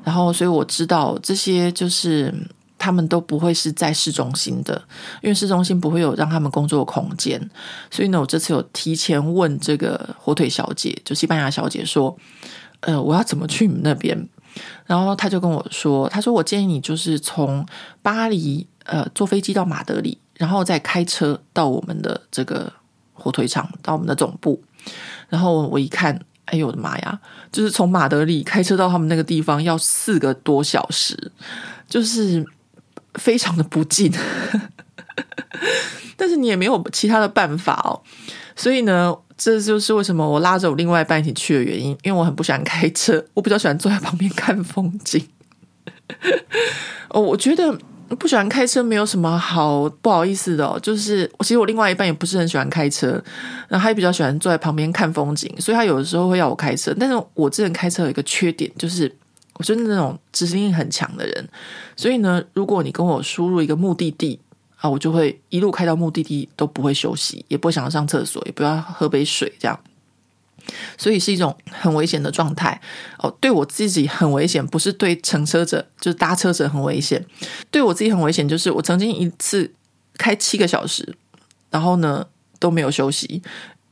[0.03, 2.35] 然后所以我知道这些就是。
[2.79, 4.81] 他们都不会是在市中心的，
[5.23, 7.51] 因为市中心不会有让他们工作的空间。
[7.91, 12.17] 所以呢，我这次有提前问这个火腿小姐，就西班牙小姐说
[12.81, 14.29] ：“呃，我要怎么去你们那边？”
[14.87, 17.67] 然后他就跟我说：“他说我建议你就是从
[18.03, 22.73] 巴黎呃坐飞机到马德里，然后再开车到我们的这个
[23.15, 24.63] 火腿厂，到我们的总部。”
[25.29, 27.21] 然后我一看，哎呦我的妈呀！
[27.51, 31.33] 就是从马德里开车到他们那个地方要四个多小时，
[31.89, 32.47] 就是。
[33.17, 34.13] 非常的不近，
[36.17, 38.01] 但是你也没有其他的办法哦，
[38.55, 45.27] 所以呢，这就是为什么我拉着我另外一半一起去的原因，因为我很不喜欢开车，我比较喜欢坐在旁边看风景。
[47.09, 47.77] 哦，我觉得
[48.19, 53.23] 不喜欢开车没有什么好不好意思的哦，就是其实我另外一半也不是很喜欢开车，
[53.69, 59.15] 然后他也比较喜欢坐在旁边看风景，所以他有的时候会要我开车，但是我这人开车有一个缺点就是。
[59.59, 61.49] 我是那种执行力很强的人，
[61.97, 64.39] 所以呢，如果你跟我输入一个目的地
[64.77, 69.81] 啊，我就会一路开到目的地都不会休息，也不想要上厕所，也不要喝杯水这样，
[70.99, 72.79] 所以是一种很危险的状态
[73.19, 73.35] 哦。
[73.41, 77.25] 对我自己很危险，不是对乘车者，就是搭车者很危险。
[77.71, 79.73] 对我自己很危险，就是我曾经一次
[80.19, 81.17] 开七个小时，
[81.71, 82.27] 然后呢
[82.59, 83.43] 都没有休息，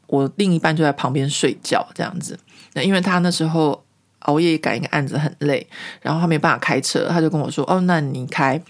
[0.09, 2.39] 我另一半就在旁边睡觉这样子。
[2.75, 3.84] 那因为他那时候。
[4.25, 5.67] 熬夜赶一个案子很累，
[6.03, 8.61] 然后他没办法开车，他就跟我说：“哦，那你开。”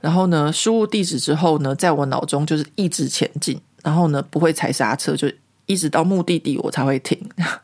[0.00, 5.30] 然后呢，输入地址之后呢，在我脑中就是一直前进，然后呢不会踩刹车，就
[5.66, 7.18] 一直到目的地我才会停。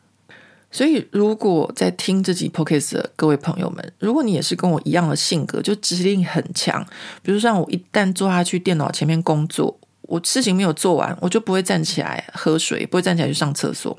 [0.68, 6.84] 所以，如果在听这集 Podcast 的各位朋友们，如果你也是跟我一样的性格，就执行力很强，
[7.22, 13.96] 比如像我一旦坐下去电脑前面工作，我事情没有做完，我就不会站起来喝水，不会站起来去上厕所。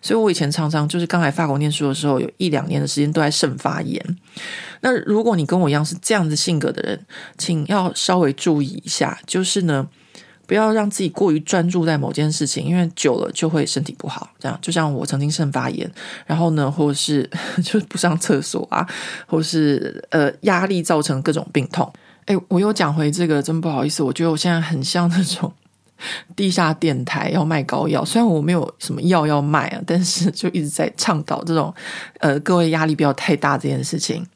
[0.00, 4.04] 所以，我以前常常就是刚来法国念书的时候，有一两年的时间都在肾发炎。
[4.80, 7.06] 那如果你跟我一样是这样子性格的人，
[7.38, 9.88] 请要稍微注意一下，就是呢，
[10.44, 14.28] 不要让自己过于专注在某件事情，因为久了就会身体不好。
[14.40, 15.88] 这样，就像我曾经肾发炎，
[16.26, 17.30] 然后呢，或是
[17.62, 18.84] 就是不上厕所啊，
[19.26, 21.92] 或是呃压力造成各种病痛。
[22.26, 25.52] 哎，我又讲回这个，真不好意思，我觉得我现在很像那种
[26.36, 31.74] 地下电台要卖膏药，虽然我没有什么药要卖啊，但是就一直在倡导这种
[32.20, 34.26] 呃各位压力不要太大这件事情。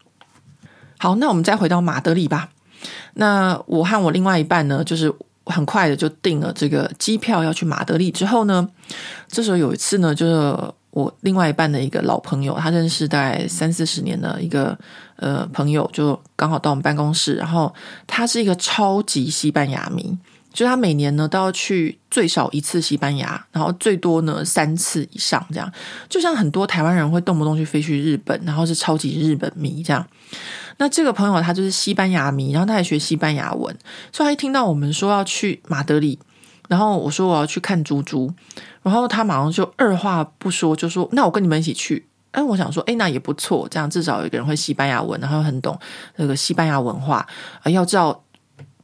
[0.98, 2.48] 好，那我们再回到马德里吧。
[3.14, 5.12] 那我和我另外一半呢，就是
[5.44, 8.10] 很快的就订了这个机票要去马德里。
[8.10, 8.68] 之后呢，
[9.28, 14.74] 这时候有一次呢，就是我另外一半的一个老朋友，他认识大概三四十年的一个
[15.16, 17.34] 呃朋友，就刚好到我们办公室。
[17.34, 17.70] 然后
[18.06, 20.16] 他是一个超级西班牙迷。
[20.54, 25.70] 就他每年呢都要去最少一次西班牙，然后最多呢三次以上这样。
[26.08, 30.02] 就像很多台湾人会动不动去飞去日本，然后是超级日本迷这样。
[30.78, 33.76] 那这个朋友他就是西班牙迷，然后他还学西班牙文，
[34.10, 36.18] 所以他一听到我们说要去马德里，
[36.68, 38.32] 然后我说我要去看猪猪，
[38.86, 45.76] 然后他马上就二话不说就说：“那我跟你们一起去。”哎，我想说，哎，那也不错，这样至少有一个人会西班牙文，然后很懂
[46.14, 47.26] 那个西班牙文化。
[47.62, 48.22] 啊，要知道。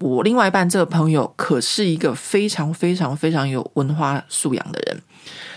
[0.00, 5.00] 我另外一半这个朋友可是一个非常非常非常有文化素养的人，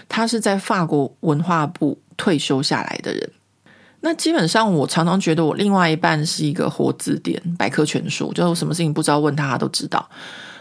[0.08, 3.31] 他是在法国文化部退休下来的人。
[4.01, 10.08] 那基本上，我常常觉得我另外一半是一个活字典、百科全书，就什么事情不知道问他，他都知道。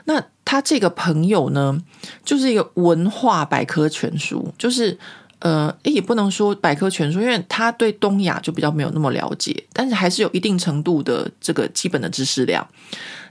[0.04, 1.80] 那他这个朋友呢，
[2.24, 4.96] 就是一个文化百科全书，就是
[5.38, 12.66] 呃，也不能说百科全书，因为他对东亚就比较没有那么了解，但是还是有一定程度的这个基本的知识量。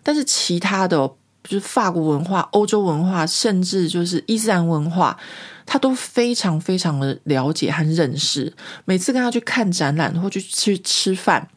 [0.02, 0.98] 但是其他的，
[1.44, 5.18] 就是法国文化、欧洲文化，甚至就是伊斯兰文化，
[5.66, 8.52] 他都非常非常的了解和认识。
[8.86, 11.48] 每次跟他去看展览或去去吃饭，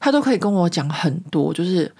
[0.00, 1.90] 他都可以跟我讲很多，就是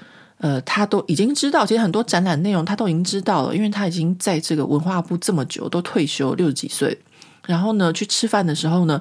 [0.45, 7.01] 呃，他都已经知道，其实很多展览内容他都已经知道了，因为他已经在这个文化部这么久，都退休六十几岁。
[7.47, 9.01] 然后呢，去吃饭的时候呢。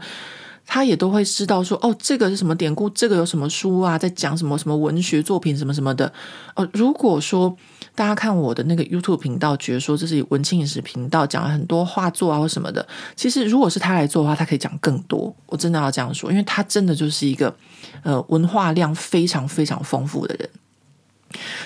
[0.65, 6.09] 他也都会知道说哦，这个是什么典故，这个有什么书啊，在讲什么什么文学作品什么什么的。
[6.55, 7.53] 哦，如果说
[7.93, 15.35] 大家看我的那个 YouTube 频道，觉得说这是文青饮食频道，讲了很多画作啊或什么的，其实如果是他来做的话，他可以讲更多。
[15.47, 17.53] 我真的要这样说，因为他真的就是一个
[18.01, 20.49] 呃文化量非常非常丰富的人。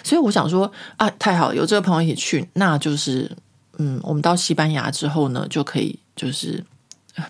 [0.03, 3.31] 所以我想说啊，太好了，有这个朋友一起去，那就是
[3.77, 6.63] 嗯，我们到西班牙之后呢，就可以就是。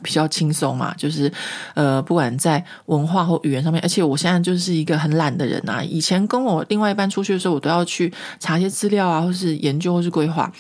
[0.04, 1.32] 比较轻松嘛，就是
[1.74, 5.82] 呃，不管在文化或语言上面，而且我现在就是一个很懒的人啊。
[5.82, 10.52] 以前跟我另外一半出去的时候，我都要去查一些资料啊，或是研究，或是规划。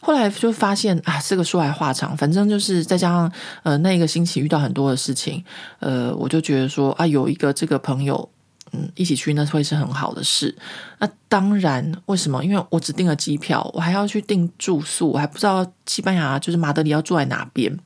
[0.00, 5.44] 后来就发现啊，这个说来话长，反正就是再加上呃，那一个星期遇到很多的事情，
[5.78, 8.28] 呃，我就觉得说啊，有一个这个朋友，
[8.72, 10.54] 嗯，一起去那会是很好的事。
[10.98, 12.42] 那当然，为什么？
[12.42, 17.78] 因为我只订了机票，我还要去订住宿，我还不知道西班牙就是马德里要住在哪边。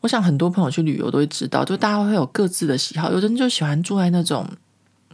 [0.00, 3.10] 我想很多朋友去旅游都会知道，就大家会有各自的喜好。
[3.10, 4.48] 有的人就喜欢住在那种，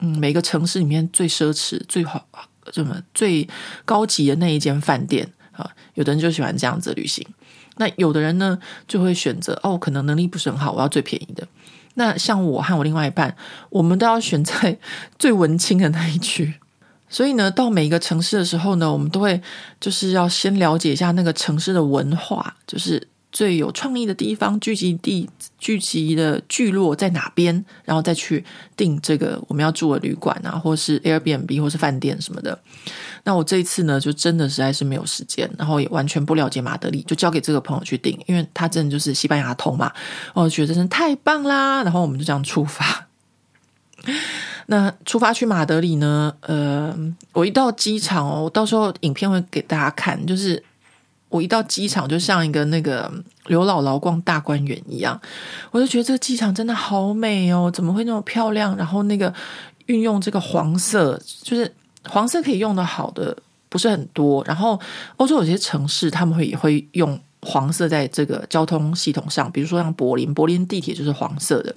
[0.00, 2.26] 嗯，每个城市里面最奢侈、最好、
[2.72, 3.48] 什么最
[3.84, 5.70] 高级的那一间饭店啊。
[5.94, 7.26] 有的人就喜欢这样子旅行。
[7.76, 11.46] 那有的人呢，就会选择哦，可能能力不是很好，我要最便宜的。
[11.94, 13.36] 那像我和我另外一半，
[13.70, 14.78] 我们都要选在
[15.18, 16.54] 最文青的那一区。
[17.08, 19.40] 所以呢，到每一个城市的时候呢，我们都会
[19.80, 23.08] 就是要先了解一下那个城市的文化，就是。
[23.34, 27.64] 最有创意的地方，聚集地、聚集的聚落在哪边？
[27.84, 28.44] 然后再去
[28.76, 32.56] 订这个我们要住的旅馆啊，或是 Airbnb，或是饭店什么的。
[33.24, 39.92] 那我这一次呢，就真的实在是没有时间，然后也完全不了解马德里，就交给这个朋友去订，因为他真的就是西班牙通嘛。
[40.32, 41.82] 我觉得真的太棒啦！
[41.82, 43.08] 然后我们就这样出发。
[44.66, 46.32] 那出发去马德里呢？
[46.42, 46.96] 呃，
[47.32, 50.62] 我一到机场哦，我到时候影片会给大家看，就是。
[51.34, 53.12] 我一到机场，就像一个那个
[53.46, 55.20] 刘姥姥逛大观园一样，
[55.72, 58.76] 我就觉得这个机场真的好美哦，怎么会那么漂亮？
[58.76, 59.34] 然后那个
[59.86, 61.74] 运用这个黄色，就是
[62.08, 63.36] 黄色可以用的好的
[63.68, 64.44] 不是很多。
[64.44, 64.80] 然后
[65.16, 71.74] 欧洲有些城市他们会也会用黄色在这个交通系统上，比如说像柏林，柏林地铁就是黄色的。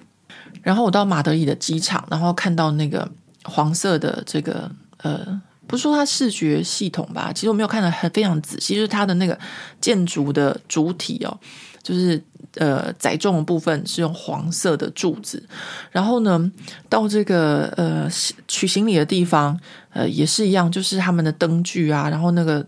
[0.61, 3.09] 然后我到马德里的机场，然后看到那个
[3.45, 5.41] 黄色的这个呃。
[5.67, 9.37] 不是说它视觉系统吧，其实我没有看得很非常仔细，就是它的那个
[9.81, 11.37] 建筑的主体哦，
[11.83, 12.21] 就是
[12.55, 15.43] 呃载重的部分是用黄色的柱子，
[15.91, 16.51] 然后呢
[16.87, 18.09] 到这个呃
[18.47, 19.59] 取行李的地方，
[19.91, 22.65] 呃也是一样，就是他们的灯具啊，然后那个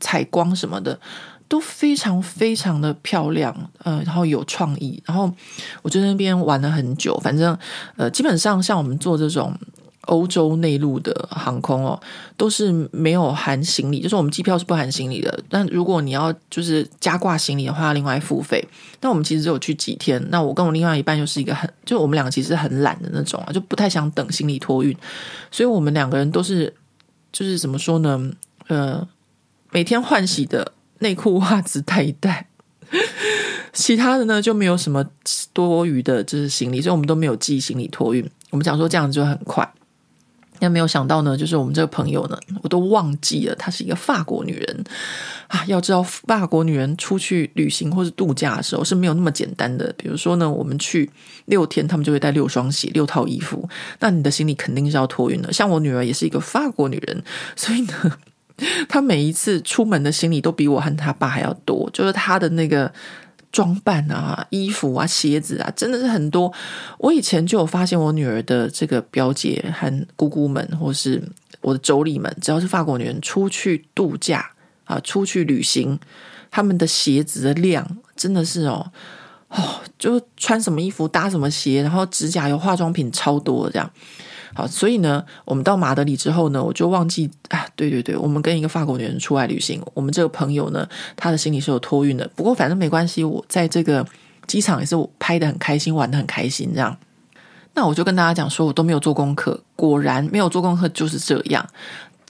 [0.00, 0.98] 采光什么的
[1.48, 5.30] 都非常非常的漂亮，呃，然后有创意，然后
[5.82, 7.56] 我在那边玩了很久，反正
[7.96, 9.54] 呃基本上像我们做这种。
[10.08, 11.98] 欧洲内陆的航空哦，
[12.36, 15.38] 都是没有含行李，就是我们机票是不含行李的。
[15.48, 18.66] 但如果你要就是加挂行李的话，另外付费。
[19.00, 20.22] 那我们其实只有去几天。
[20.30, 24.96] 那我跟我另外一半又是一个很，就我们两个其实很懒的那种啊，就不太想等行李托运，
[25.50, 26.74] 所以我们两个人都是
[27.32, 28.30] 就是怎么说呢？
[28.68, 29.06] 呃，
[29.70, 32.48] 每天换洗的内裤袜子带一带，
[33.72, 35.04] 其他的呢就没有什么
[35.52, 38.28] 多余的就是行李，所以我们都没有寄行李托运。
[38.50, 39.70] 我们想说这样子就很快。
[40.60, 44.84] 但没有想到呢，就是我们这个朋友呢，我都忘记了，她是一个法国女人
[45.46, 45.64] 啊。
[45.66, 49.92] 要知道，法国女人出去旅行或是度假的时候是没有那么简单的。
[49.96, 51.10] 比如说呢，我们去
[51.46, 53.68] 六天，他们就会带六双鞋、六套衣服，
[54.00, 55.52] 那你的行李肯定是要托运的。
[55.52, 57.22] 像我女儿也是一个法国女人，
[57.56, 58.18] 所以呢，
[58.88, 62.92] 她每一次出门的行李都比我和她爸还要多，就是她的那个。
[63.50, 66.52] 装扮啊，衣服啊，鞋子啊，真的是很多。
[66.98, 71.22] 我以前就有发现，我女儿的这个表姐和姑姑们，或是
[71.60, 74.50] 我的妯娌们，只要是法国女人出去度假
[74.84, 75.98] 啊，出去旅行，
[76.50, 78.92] 他们的鞋子的量真的是哦
[79.48, 83.90] 哦，就穿什么衣服搭什么鞋，然后指甲油、化妆品超多这样。
[84.54, 94.04] 好，所以呢，我们到马德里之后呢，我就忘记啊，对对对，我们跟一个法国女人出来旅行，我们这个朋友呢，他的行李是有托运的，不过反正没关系，我在这个
[94.46, 96.96] 机场也是拍的很开心，玩的很开心这样。
[97.74, 101.68] 那我就跟大家讲说，我都没有做功课，果然没有做功课就是这样。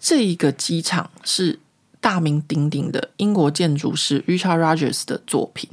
[0.01, 1.59] 这一个机场是
[2.01, 5.71] 大名鼎鼎的英国建筑师 Richard Rogers 的作品，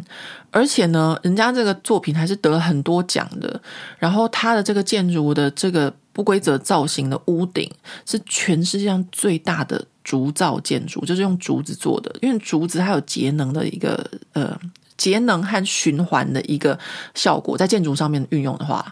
[0.51, 3.59] 而且呢，人家这个作品还是得了很多奖的。
[3.97, 5.93] 然后他的这个建筑的这个。
[6.15, 7.69] 不规则造型的屋顶
[8.05, 12.15] 是全世界上最大的竹造建筑，就是用竹子做的。
[12.21, 14.57] 因为竹子它有节能的一个呃
[14.95, 16.79] 节能和循环的一个
[17.15, 18.89] 效果，在建筑上面运用的话，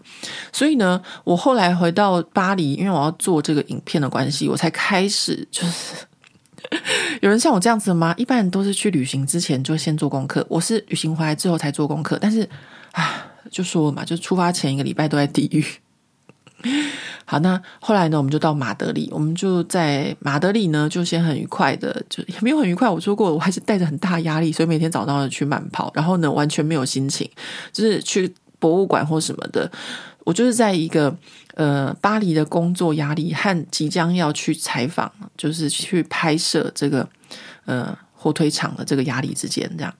[0.51, 5.95] 所以呢，我后来回到巴黎，因为我要做这个影片的关系，我才开始就是
[7.23, 8.13] 有人像我这样子吗？
[8.17, 12.19] 一般人都是去旅行之前就先做功课，我是旅行回来之后才做功课。
[12.19, 12.49] 但是
[12.91, 15.65] 啊，就说了嘛，就出发前一个礼拜都在地狱。
[17.25, 22.89] 好，那后来呢，我们就到马德里，我们就在马德里呢，就先很愉快的，就也没有很愉快。
[22.89, 27.29] 我说过，我还是带着很大压力，所以每天早上去慢跑，然后呢，完全没有心情，
[27.71, 29.69] 就是去博物馆或什么的。
[30.25, 31.13] 我就是在一个
[31.55, 37.07] 呃巴黎的工作压力和即将要去采访，就是去拍摄这个
[37.65, 39.93] 呃火腿厂的这个压力之间，这样。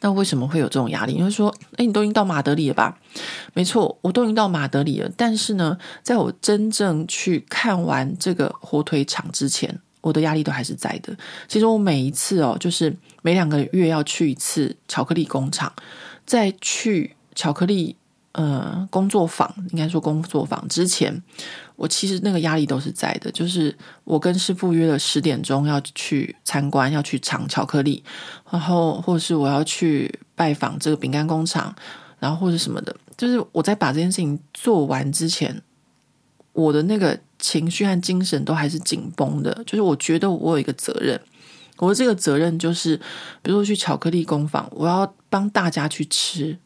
[0.00, 1.12] 那为什么会有这种压力？
[1.14, 2.98] 因为说，哎，你都已经到马德里了吧？
[3.54, 5.10] 没错，我都已经到马德里了。
[5.16, 11.16] 但是呢，在我真正去看完这个火腿肠之前，我的压力都还是在的。
[11.46, 15.72] 其实我每一次哦，就是每两个月要去一次巧克力工厂，
[16.24, 17.96] 再去巧克力。
[18.38, 21.20] 呃，工作坊应该说工作坊之前，
[21.74, 23.28] 我其实那个压力都是在的。
[23.32, 28.00] 就是我跟师傅约了十点钟要去参观，要去尝巧克力，
[28.48, 31.74] 然后或者是我要去拜访这个饼干工厂，
[32.20, 32.94] 然后或者什么的。
[33.16, 35.60] 就是我在把这件事情做完之前，
[36.52, 39.52] 我的那个情绪和精神都还是紧绷的。
[39.66, 41.20] 就是我觉得我有一个责任，
[41.78, 42.96] 我的这个责任就是，
[43.42, 46.56] 比如说去巧克力工坊，我要帮大家去吃。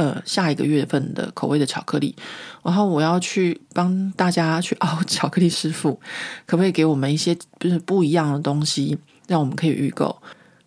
[0.00, 2.16] 呃，下一个月份的口味的巧克力，
[2.62, 6.00] 然后我要去帮大家去熬巧克力师傅，
[6.46, 10.16] 可不可以给我们一些就是不一样的东西，让我们可以预购？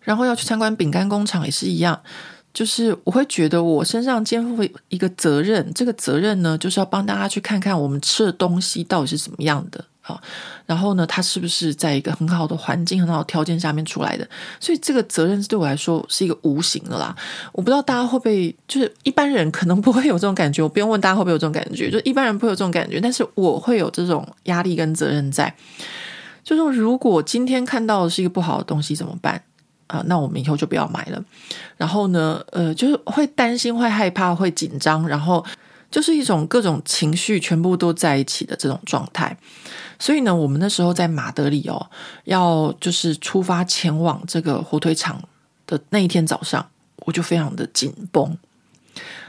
[0.02, 2.00] 然后要去参观饼干工厂也是一样，
[2.52, 9.84] 就是我会觉得我身上肩负一个责任，这个责任呢，就是要帮大家去看看我们吃的东西到底是怎么样的。
[10.06, 10.20] 好，
[10.66, 14.28] 然后呢，他是不是在一个很好的环境、很好的条件下面出来的？
[14.60, 17.16] 所以这个责任对我来说是一个无形的啦。
[17.52, 20.62] 我不知道大家会不会，就是一般人可能不会有这种感觉。
[20.62, 25.54] 我不用问大家会不会有这种感觉，就一般人不会有这种感觉，但是我会有这种压力跟责任在。
[26.42, 29.42] 就是说，如果今天看到的是一个不好的东西怎么办
[29.86, 30.04] 啊？
[30.06, 31.24] 那我们以后就不要买了。
[31.78, 35.42] 然后呢，呃，就是会担心、会害怕、会紧张，然后。
[35.90, 39.36] 就是一种各种情绪全部都在一起的这种状态，
[39.98, 41.90] 所以呢，我们那时候在马德里哦，
[42.24, 45.22] 要就是出发前往这个火腿厂
[45.66, 46.66] 的那一天早上，
[47.06, 48.36] 我就非常的紧绷。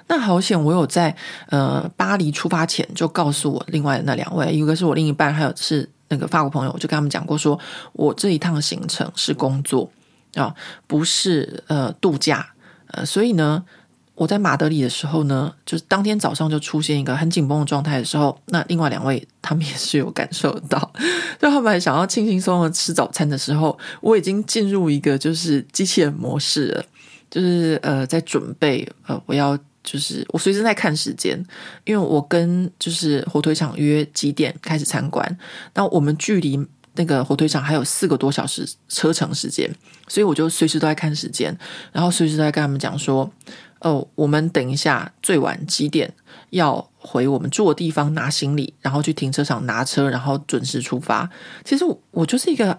[0.07, 1.15] 那好险，我有在
[1.49, 7.61] 呃巴黎出发前就告诉我另外的那两位，一个是我另一半，还有是那个法国朋友，我就跟他们讲过说，说
[7.93, 9.89] 我这一趟行程是工作
[10.35, 10.53] 啊，
[10.87, 12.53] 不是呃度假，
[12.87, 13.63] 呃，所以呢。
[14.15, 20.79] 我在马德里的时候呢，就是当天早上就出现一个很紧绷的状态的时候，那另外两位他们也是有感受到，
[21.39, 26.85] 就他们还想要轻轻松松吃早餐的时候，我已经进入一个就是机器人模式了，
[27.29, 31.37] 就是呃在准备呃我要就是我随时在看时间，
[31.83, 35.37] 因为我跟就是火腿厂约几点开始参观，
[35.73, 36.57] 那我们距离
[36.95, 39.69] 那个火腿场还有四个多小时车程时间，
[40.07, 41.55] 所以我就随时都在看时间，
[41.91, 43.29] 然后随时都在跟他们讲说，
[43.85, 46.11] 哦，我们等一下最晚几点
[46.49, 51.29] 要回我们住的地方拿行李，然后去停车场拿车，然后准时出发。
[51.63, 52.77] 其实我，就是一个。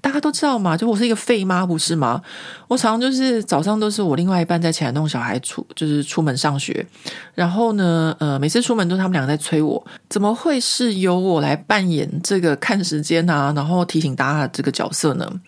[0.00, 2.20] 大家都知道嘛，就我是一个废妈，不是吗？
[2.68, 6.86] 我常常就是早上都是我另外一半在起来弄小孩出，就是出门上学。
[7.34, 15.40] 然后呢，呃，每次出门都是他们两个在催我，怎么会是由我来扮演这个看时间啊，然后提醒大家的这个角色呢？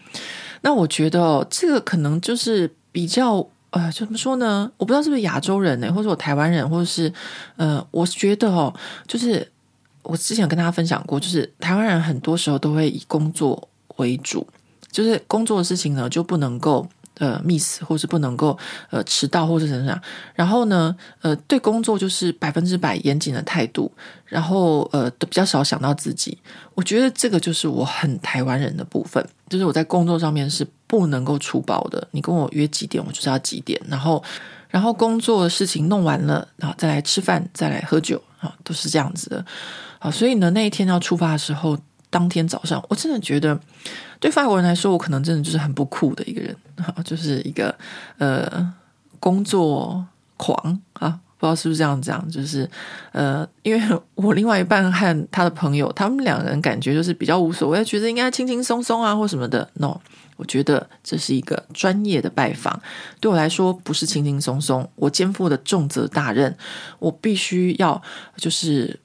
[0.63, 4.71] 那我觉得哦，这个可能就是比较呃，怎么说呢？
[4.77, 7.13] 我不知道是不是亚洲人呢，或者我台湾人，或者是
[7.57, 8.75] 呃，我觉得哦，
[9.07, 9.47] 就是
[10.03, 13.69] 我之前跟大家分享过，就是台湾人很多时候都会以工作。
[13.99, 14.47] 为主，
[14.91, 18.59] 就是工作的事情呢，就不能够呃 miss，或是不能够
[18.91, 19.99] 呃迟到，或是怎样。
[20.35, 23.91] 然后呢，呃，对工作就是百分之百严谨的态度，
[24.27, 26.37] 然后呃，都比较少想到自己。
[26.75, 32.07] 我觉得这个就是我很台湾人的部分，就是我在工作上面是不能够出包的。
[32.11, 33.81] 你跟我约几点，我就是要几点。
[33.89, 34.23] 然后，
[34.69, 39.45] 然后工作的事情弄完了，然后再来吃饭，再来喝酒啊，都是这样子的。
[39.99, 41.79] 好，所以呢，那一天要出发的时候。
[42.09, 43.59] 当天早上，我真的觉得，
[44.21, 47.75] 对法国人来说，我可能真的就是很不酷的一个人啊，就是一个
[48.17, 48.73] 呃
[49.19, 50.03] 工作
[50.37, 52.67] 狂啊，不知道是不是这样讲，就是
[53.13, 59.69] 呃，因为我另外一半和他的朋友，他们两个人感觉就是比较无所谓，觉得应该轻轻松松啊或什么的。
[59.75, 60.01] No，
[60.37, 62.81] 我觉得这是一个专业的拜访，
[63.21, 66.57] 对我来说不是轻轻松松，我肩负的重责大任，
[66.99, 68.01] 我必须要
[68.37, 69.01] 就是。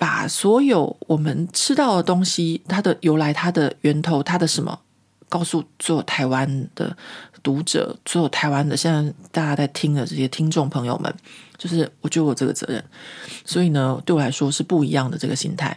[0.00, 4.80] 把所有我们吃到的东西，它的由来、它的源头、它的什么，
[5.28, 6.96] 告诉所有台湾的
[7.42, 11.14] 读者，所有台湾的现在大家在听的这些听众朋友们，
[11.60, 12.82] 就是我觉得我这个责任，
[13.44, 15.76] 所以呢，对我来说是不一样的这个心态。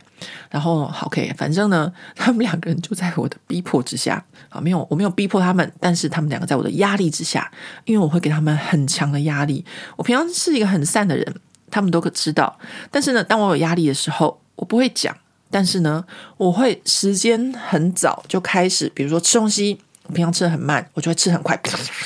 [0.49, 7.51] 然后，OK，反正呢， 他们两个人就在我的逼迫之下啊，没有，我没有逼迫他们，但是他们两个在我的压力之下，
[7.83, 9.65] 因为我会给他们很强的压力。
[9.97, 11.35] 我平常是一个很散的人。
[11.69, 12.55] 他们都可知道，
[12.91, 15.17] 但是呢，当我有压力的时候，我不会讲。
[15.49, 16.05] 但是呢，
[16.37, 21.59] 我会时间很早就开始，比如说吃东西，我平常吃的很慢，我就会吃很快，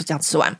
[0.05, 0.57] 这样吃完。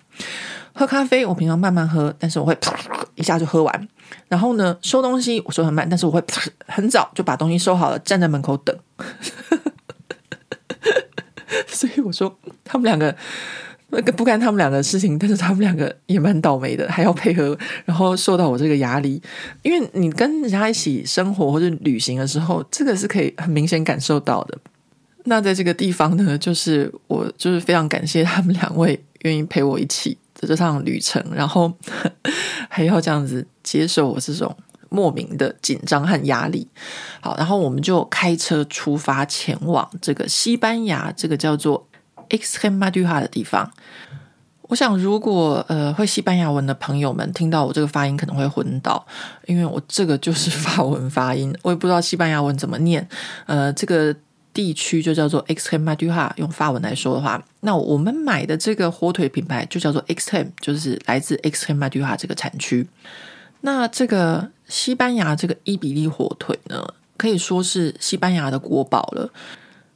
[0.78, 2.56] 喝咖啡，我平常慢慢喝，但是我会
[3.16, 3.88] 一下就喝完。
[4.28, 6.24] 然后呢，收东西，我收很慢，但是我会
[6.68, 8.78] 很早就把东西收好了，站在门口等。
[11.68, 13.14] 所以我说，他们两个。
[13.90, 19.22] 那个不干他们两个的事情，但是他们两个也蛮倒霉的，还要配合，然后受到我这个压力。
[19.62, 24.58] 因为你跟人家一起生活或者旅行的时候，这个是可以很明显感受到的。
[25.24, 31.72] 那在这个地方呢，就是我就是非常感谢他们两位愿意陪我一起这趟旅程，然后
[32.70, 34.54] 还要这样子接受我这种
[34.90, 36.68] 莫名的紧张和压力。
[37.22, 41.88] 好，然后我们就开车出发前往这个西班牙，这个叫做。
[42.30, 43.72] Extremadura 的地方，
[44.64, 49.08] 我想如果呃会西班牙文的朋友们听到我这个发音可能会昏倒，
[49.46, 53.08] 因为我这个就是法文发音，我也不知道西班牙文怎么念。
[53.46, 54.14] 呃，这个
[54.58, 62.88] 地区就叫做 Extremadura，用法文来说的话，那我们买的这个火腿品牌就叫做 Extrem，就是来自 Extremadura 这个产区。
[63.62, 66.84] 那这个西班牙这个伊比利火腿呢，
[67.18, 69.30] 可以说是西班牙的国宝了。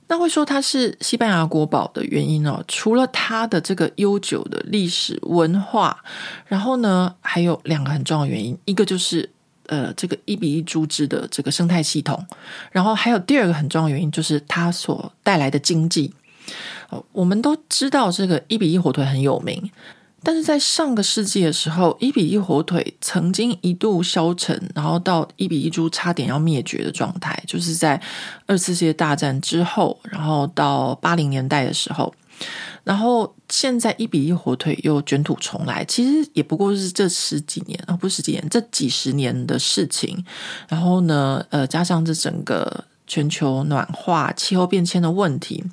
[0.08, 5.98] 那会说它是西班牙国宝的原因哦，除了它的这个悠久的历史文化，
[6.46, 9.28] 然后呢，还有两个很重要的原因，一个就是
[9.72, 12.24] 呃这个一比一猪只的这个生态系统，
[12.72, 16.14] 然后还有第二个很重要原因就是它所带来的经济。
[16.90, 19.72] 哦，我们都知道这个一比一火腿很有名。
[20.24, 28.00] 但是在上个世纪的时候，一比一火腿曾经一度消沉，然后到一比一猪差点要灭绝的状态，就是在
[28.46, 32.14] 二次世界大战之后，然后到八零年代的时候，
[32.84, 40.24] 然后现在一比一火腿又卷土重来，其实也不过是这十几年啊，不是十几年，这几十年的事情。
[40.68, 45.64] 然后呢，呃，加上这整个全球暖化、气候变迁的问题，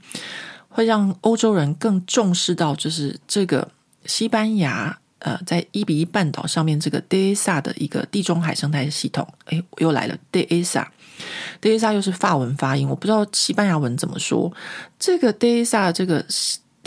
[0.68, 3.68] 会让欧洲人更重视到就是这个。
[4.04, 14.50] 西班牙，呃，在伊比利半岛上面这个 Dehesa 的一个地中海生态系统，哎，又来了 Dehesa，Dehesa 又是法文发音，我不知道西班牙文怎么说。
[14.98, 16.24] 这个 Dehesa 这个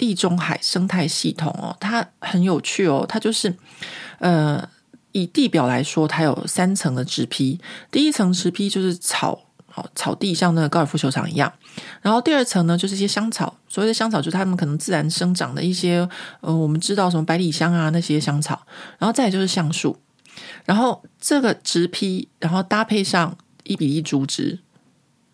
[0.01, 3.55] 地中海生态系统哦，它很有趣哦，它就是，
[4.17, 4.67] 呃，
[5.11, 7.59] 以地表来说，它有三层的植被，
[7.91, 9.45] 第一层植被就是草。
[9.73, 11.53] 好，草地像那个高尔夫球场一样，
[12.01, 13.55] 然后第二层呢，就是一些香草。
[13.69, 16.05] 所谓的香草，就是它们可能自然生长的一些，
[16.41, 18.65] 呃，我们知道什么百里香啊那些香草。
[18.97, 19.95] 然后再就是橡树，
[20.65, 24.59] 然后这个植坯，然后搭配上一比一竹枝，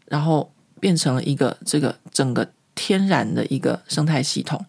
[0.05, 2.47] 然后变成了一个这个整个
[2.77, 4.63] 天然的一个生态系统。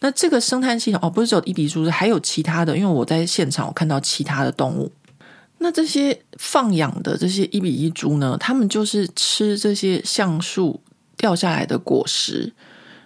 [0.00, 2.78] 那这个生态系统哦，不是只有伊比利猪，还有其他的。
[2.78, 4.92] 因为我在现场我看到其他的动物。
[5.58, 10.80] 那这些放养的这些伊比一猪呢，他们就是吃这些橡树
[11.16, 12.52] 掉下来的果实，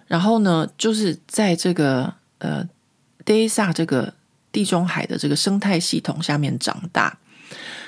[0.05, 2.63] 然后呢，就是在这个呃
[3.25, 4.13] Desa 这个
[4.51, 7.17] 地中海的这个生态系统下面长大。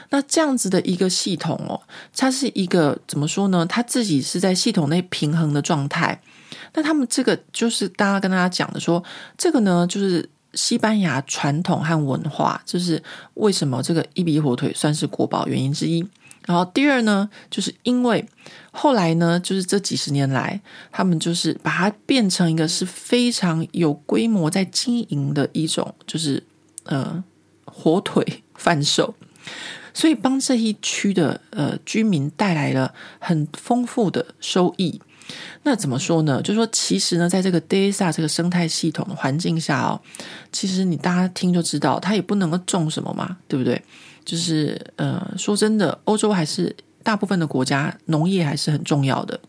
[0.09, 1.79] 那这样子的一个系统哦，
[2.15, 3.67] 它是一个怎么说呢？
[3.67, 6.19] 它自己是在系统内平衡的状态。
[6.75, 9.03] 那他们这个就是大家跟大家讲的说，
[9.37, 10.29] 这个呢就是。
[10.57, 13.03] 西班牙传统和文化，就是
[13.33, 15.99] 为什么这个伊比火腿算是国宝原因之一。
[16.45, 18.25] 然后第二呢，就是因为
[18.71, 20.61] 后来呢，就是这几十年来，
[20.93, 26.41] 他们就是把它变成一个是非常有规模在经营的一种，就是
[26.85, 27.21] 呃
[27.65, 29.13] 火腿贩售，
[29.93, 35.01] 所以帮这一区的呃居民带来了很丰富的收益。
[35.63, 36.41] 那怎么说呢？
[36.41, 39.99] 就是说，其实呢，在这个 Desa 这个生态系统的环境下哦，
[40.51, 43.81] 其实你大家听就知道，它也不能够种什么嘛，对不对？
[44.23, 49.39] 就是呃，说真的，欧洲还是大部分的国家农业还是很重要的。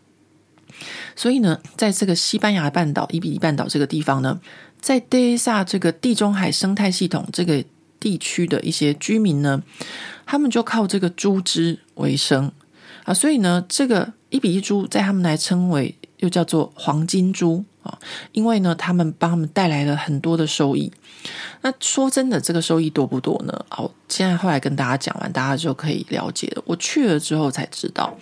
[1.15, 4.39] 所以呢，在这个西班牙半岛、伊比利半岛这个地方呢，
[4.79, 7.63] 在 Desa 这个地中海生态系统这个
[7.99, 9.63] 地区的一些居民呢，
[10.25, 12.51] 他们就靠这个猪只为生。
[13.07, 17.97] 啊，所以呢，这个一比一猪在他们来称为又叫做黄金猪啊，
[18.33, 20.91] 因为呢，他们帮他们带来了很多的收益。
[21.61, 23.65] 那说真的，这个收益多不多呢？
[23.69, 26.61] 哦，现在后来跟大家讲完，大家就可以了解了。
[26.65, 28.13] 我去了之后才知道，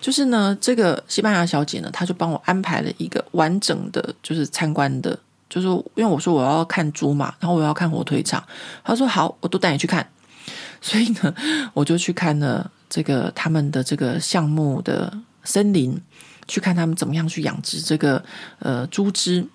[0.00, 5.18] 就是呢，这个西班牙小姐呢，她就帮我安排了一个完整的，就是参观的，
[5.50, 8.40] 就是因为我说我要看猪嘛，然后我要看火腿肠，
[8.84, 10.08] 她说好，我都带你去看。
[10.80, 11.34] 所以呢，
[11.74, 12.70] 我就去看了。
[12.88, 15.12] 这个他们的这个项目的
[15.44, 16.00] 森林，
[16.46, 18.22] 去看他们怎么样去养殖这个
[18.58, 19.46] 呃猪只。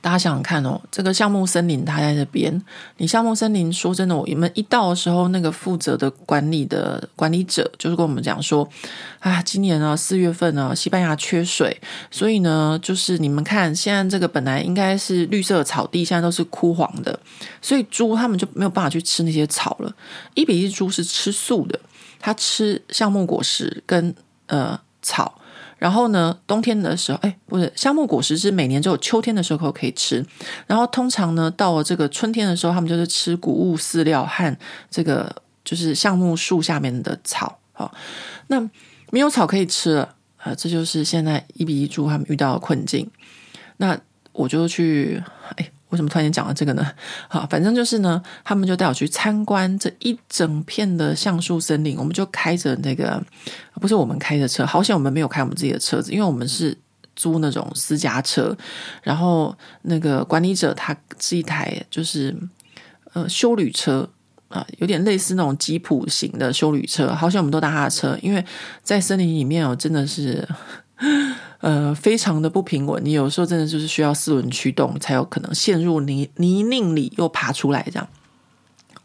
[0.00, 2.62] 大家想想看哦，这个橡木森林它在这边，
[2.98, 8.68] 你橡木森林说真的，我们一到的时候，那个负责的管理的管理者就是跟我们讲说，
[9.18, 11.76] 啊，今年呢四月份呢，西班牙缺水，
[12.12, 17.18] 所以呢，就是你们看现在这个本来应该是绿色草地，现在都是枯黄的，
[17.60, 19.92] 所以猪他们就没有办法去吃那些草了。
[20.34, 21.76] 一比一猪是吃素的。
[22.22, 24.14] 它吃橡木果实跟
[24.46, 25.40] 呃草，
[25.76, 30.24] 然后呢，冬天的时候，哎，不是橡木果实是每年只有秋天的时候可以吃，
[30.68, 34.56] 然后通常呢，到了这个春天的时候，他们就是吃谷物饲料和
[34.88, 37.58] 这个就是橡木树下面的草。
[37.72, 37.92] 好，
[38.46, 38.60] 那
[39.10, 40.14] 没有草可以吃了，
[40.44, 43.10] 呃，这就是现在一比一猪他们遇到的困境。
[43.78, 43.98] 那
[44.32, 45.20] 我就去，
[45.56, 45.70] 哎。
[45.92, 46.84] 为什么突然间讲了这个呢？
[47.28, 51.96] 好，反正就是呢，他们就带我去参观这一整片的橡树森林。
[51.98, 53.22] 我们就开着那个，
[53.74, 56.76] 不是我们开的车，好险我们没有开我们自己的车子，因为我们是
[57.14, 58.56] 租那种私家车。
[59.02, 62.34] 然后那个管理者他是一台就是
[63.12, 64.08] 呃休旅车
[64.48, 67.14] 啊，有点类似那种吉普型的休旅车。
[67.14, 68.42] 好险我们都搭他的车，因为
[68.82, 70.48] 在森林里面哦，真的是。
[71.60, 78.08] 呃，非常的不平稳，你有时候真的就是需要四轮驱动，才有可能陷入泥泥泞里又爬出来这样。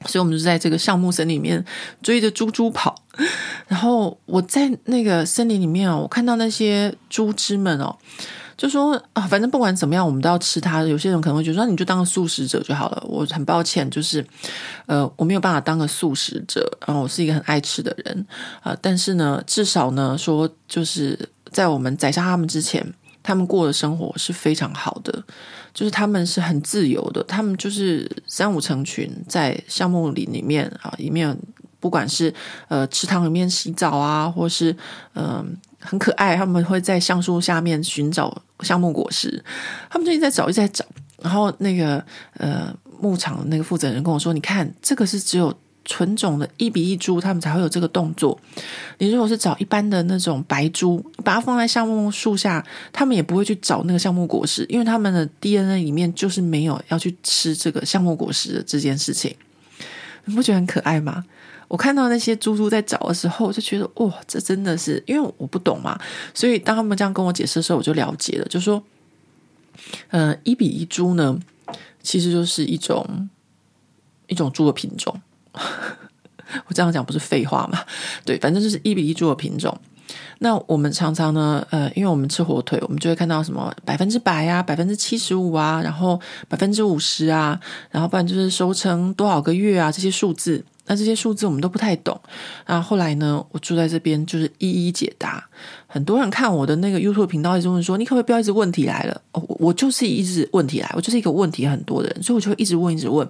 [0.05, 1.63] 所以，我们就在这个橡木森林里面
[2.03, 2.95] 追着猪猪跑。
[3.67, 7.95] 然后我在那个森林里面啊，我看到那些猪只们哦，
[8.55, 10.83] 就说啊，反正不管怎么样，我们都要吃它。
[10.83, 13.03] 有些人可能会觉得说，你就当个素食者就好了。
[13.07, 14.23] 我很抱歉，就是
[14.85, 16.77] 呃，我没有办法当个素食者。
[16.85, 18.25] 然后我是一个很爱吃的人
[18.61, 21.17] 啊，但是呢，至少呢，说就是。
[21.51, 22.93] 在我们宰杀他们之前，
[23.23, 25.23] 他们过的生活是非常好的，
[25.73, 31.37] 就是他们是很自由的，他们就是三五成群在橡木林里面啊，里面
[31.79, 32.33] 不管是
[32.67, 34.75] 呃池塘里面洗澡啊，或是
[35.13, 39.43] 嗯、很可爱，他们会在橡树下面寻找橡木果实，
[39.89, 40.85] 他们就一直在找，一直在找。
[41.21, 45.53] 然后那个呃牧场那个负责人跟我说：“你看，这个是只有。”
[45.87, 48.39] 纯种的一比一猪，他们才会有这个动作。
[48.99, 52.63] 你如果是找一般的那种白猪，把它放在橡木树下，
[52.93, 59.33] 他们也不会去找那个橡木果实，因为他们的 DNA 里面就是没有要去吃这个橡木果实的这件事情。
[60.25, 61.23] 你不觉得很可爱吗？
[61.69, 65.99] 我看到那些猪猪在找的时候，我就觉得哇，这真的是因为我不懂嘛，
[66.33, 68.83] 所以当他们这样跟我解释的时候，我就了解了，就说，
[70.09, 71.37] 嗯、呃，伊比一猪呢，
[72.01, 73.29] 其实就是一种
[74.27, 75.19] 一种猪的品种。
[76.67, 77.79] 我这样讲不是废话吗？
[78.23, 79.77] 对，反正就是一比一猪的品种。
[80.39, 92.17] 那我们常常呢，呃，因为我们吃火腿，我们就会看到什么百分之百啊，百分之七十五啊，然后百分之五十啊，然后不然就是收成多少个月啊，这些数字那这些数字我们都不太懂。
[92.65, 95.43] 那后来呢，我住在这边就是一一解答。
[95.87, 103.27] 很多人看我的那个 YouTube 频道，一直问说：“你可不可以不要一直问题来了？”哦，我就是一直问题来，我就是一个问题很多的人，所以我就会一直问，一直问，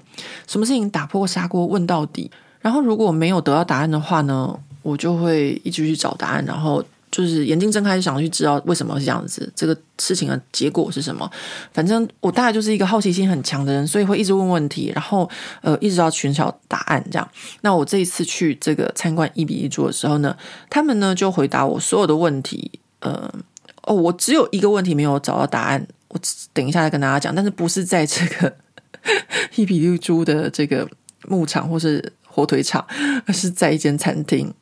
[0.47, 2.30] 什么事情打破砂锅问到底。
[2.60, 6.84] 然后如果没有得到答案的话呢，我就会一直去找答案，然后。
[7.18, 11.28] 就是眼睛睁开，想去知道为什么是这样子，这个事情的结果是什么。
[11.74, 15.28] 反正我大概就是一个好奇心很强的人，所以会一直问问题，然后
[15.61, 17.28] 呃，一直要寻找答案这样。
[17.61, 20.38] 那我这一次去这个参观一比一猪的时候呢，
[20.70, 22.70] 他们呢就回答我所有的问题。
[22.99, 23.34] 呃，
[23.82, 26.20] 哦，我只有一个问题没有找到答案，我
[26.53, 27.34] 等一下再跟大家讲。
[27.34, 28.55] 但是不是在这个
[29.57, 30.88] 一比利猪的这个
[31.28, 32.86] 牧场或是火腿场，
[33.26, 34.53] 而是在一间餐厅。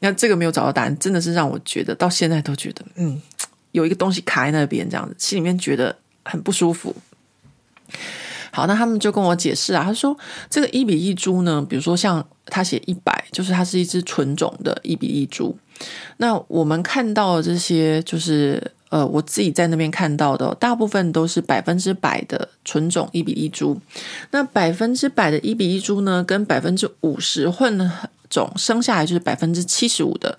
[0.00, 3.20] 那这个没有找到答案，真的是让我觉得到现在都觉得，嗯，
[3.72, 6.94] 有一个东西卡在那边，这样子，心里面觉得很不舒服。
[8.52, 10.16] 好，那他们就跟我解释啊，他说
[10.48, 15.56] 这个一比一猪呢，比如说像他写一百，就是它是一只纯种的一比一猪。
[16.16, 23.80] 那我们看到的这些，就是呃，我自己在那边看到的，大部分都是百分之百的纯种一比一猪。
[24.32, 28.10] 那百分之百的一比一猪呢，跟百分之五十混了。
[28.30, 30.38] 种生下来就是百分之七十五的，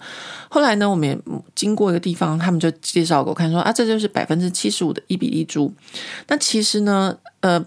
[0.49, 1.15] 后来呢，我们也
[1.53, 5.71] 经过一个地方，他们就介绍给我看说啊，这就是百分之七十五的伊比利猪。
[6.27, 7.63] 那其实呢，呃，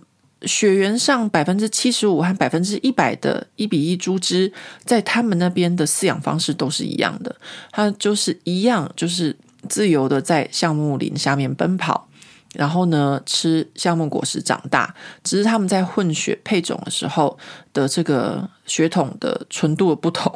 [0.47, 4.51] 血缘上百分之七十五和百分之一百的伊比利猪只，
[4.85, 7.37] 在他们那边的饲养方式都是一样的，
[7.71, 9.37] 它就是一样，就是
[9.69, 12.09] 自由的在橡木林下面奔跑。
[12.55, 14.95] 然后呢，吃橡木果实长大，
[15.25, 17.37] 只是他们在混血配种的时候
[17.73, 20.33] 的这个血统的纯度的不同。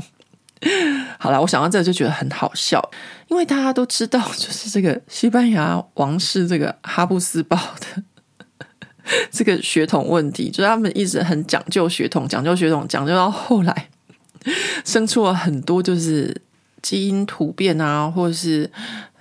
[1.19, 2.83] 好了，我想到这就觉得很好笑，
[3.29, 8.03] 因为大家都知道，就是这个西班牙王室这个哈布斯堡的
[9.31, 13.89] 这个血统问题，就是他们一直很讲究血统，讲究血统，讲究到后来
[14.85, 16.41] 生出了很多就是
[16.83, 18.71] 基因突变啊，或者是。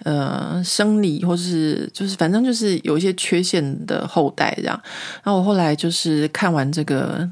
[0.03, 4.79] 呃，生理或是就是反正就是有一些缺陷的后代这样。
[5.21, 7.27] 然后我后来就是看完这个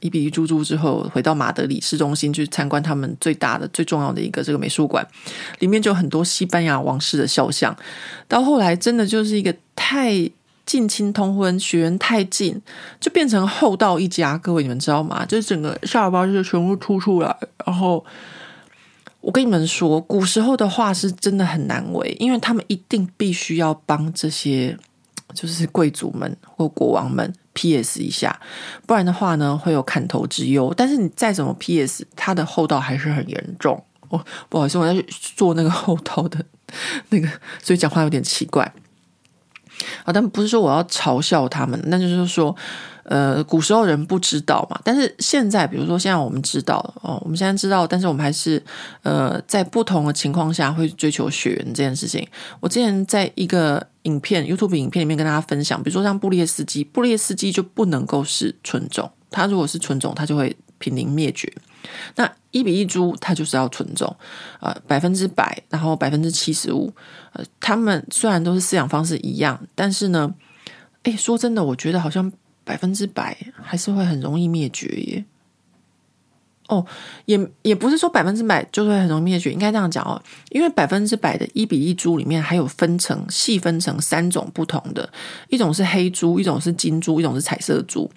[0.00, 5.06] 伊比利猪猪之后，回到马德里市中心去参观他们最大的、最重要的一个这个美术馆，
[5.58, 7.76] 里面就有很多西班牙王室的肖像。
[8.28, 10.30] 到后来真的就是一个太
[10.66, 12.60] 近亲通婚，血缘太近，
[13.00, 14.38] 就变成厚道一家。
[14.38, 15.24] 各位你们知道吗？
[15.26, 18.04] 就是整个下巴就全部凸出来，然后。
[19.26, 24.76] 我跟你们说，古时候的画是真的很难为，因为他们一定必须要帮这些
[25.34, 28.40] 就是贵族们或国王们 PS 一下，
[28.86, 30.72] 不然的话呢，会有砍头之忧。
[30.76, 33.82] 但是你再怎么 PS，他的后道还是很严重。
[34.08, 35.04] 哦，不好意思，我在
[35.36, 36.44] 做那个后道的
[37.10, 37.28] 那个，
[37.62, 38.64] 所以讲话有点奇怪。
[40.04, 42.54] 啊，但不是说我要嘲笑他们，那就是说。
[43.04, 48.62] 呃，古时候人不知道嘛，但是现在，比如说现在我们知道哦，我们现在知道，但是我们还是
[49.02, 52.26] 呃，在不同的情况下会追求血缘这件事情。
[52.60, 61.52] 我之前在一个影片 YouTube 影片里面跟大家分享，比如说像布列斯基，布列斯基就不能够是纯种，他如果是纯种，他就会濒临灭绝。
[62.16, 64.16] 那一比一猪它就是要纯种，
[64.60, 66.90] 呃，百分之百，然后百分之七十五，
[67.34, 70.34] 呃，他们虽然都是饲养方式一样，但是呢，
[71.02, 72.32] 诶，说真的，我觉得好像。
[72.64, 75.24] 百分之百还是会很容易灭绝耶。
[76.68, 76.82] 哦，
[77.26, 80.20] 也也不是说百分之百就会很容易灭绝，应该这样讲哦。
[80.48, 85.06] 因为百分之百的一比一猪里面还有分成细分成三种不同的，
[85.50, 88.10] 一种是黑猪，一种是金猪，一种是彩色猪。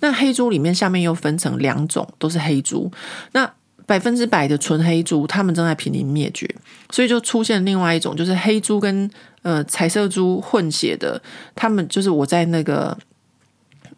[0.00, 2.92] 那黑猪里面下面又分成两种，都是黑猪。
[3.32, 3.50] 那
[3.86, 6.46] 百分之百的纯黑猪，它们正在濒临灭绝，
[6.90, 9.10] 所以就出现另外一种，就是黑猪跟
[9.40, 11.18] 呃彩色猪混血的，
[11.54, 12.94] 他们就是我在那个。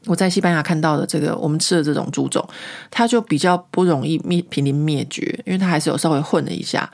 [0.06, 2.44] 我在西班牙看到的这个，我们吃的这种猪种，
[2.90, 6.90] 它就比较不容易灭濒临灭绝，因为它还是有稍微混了一下，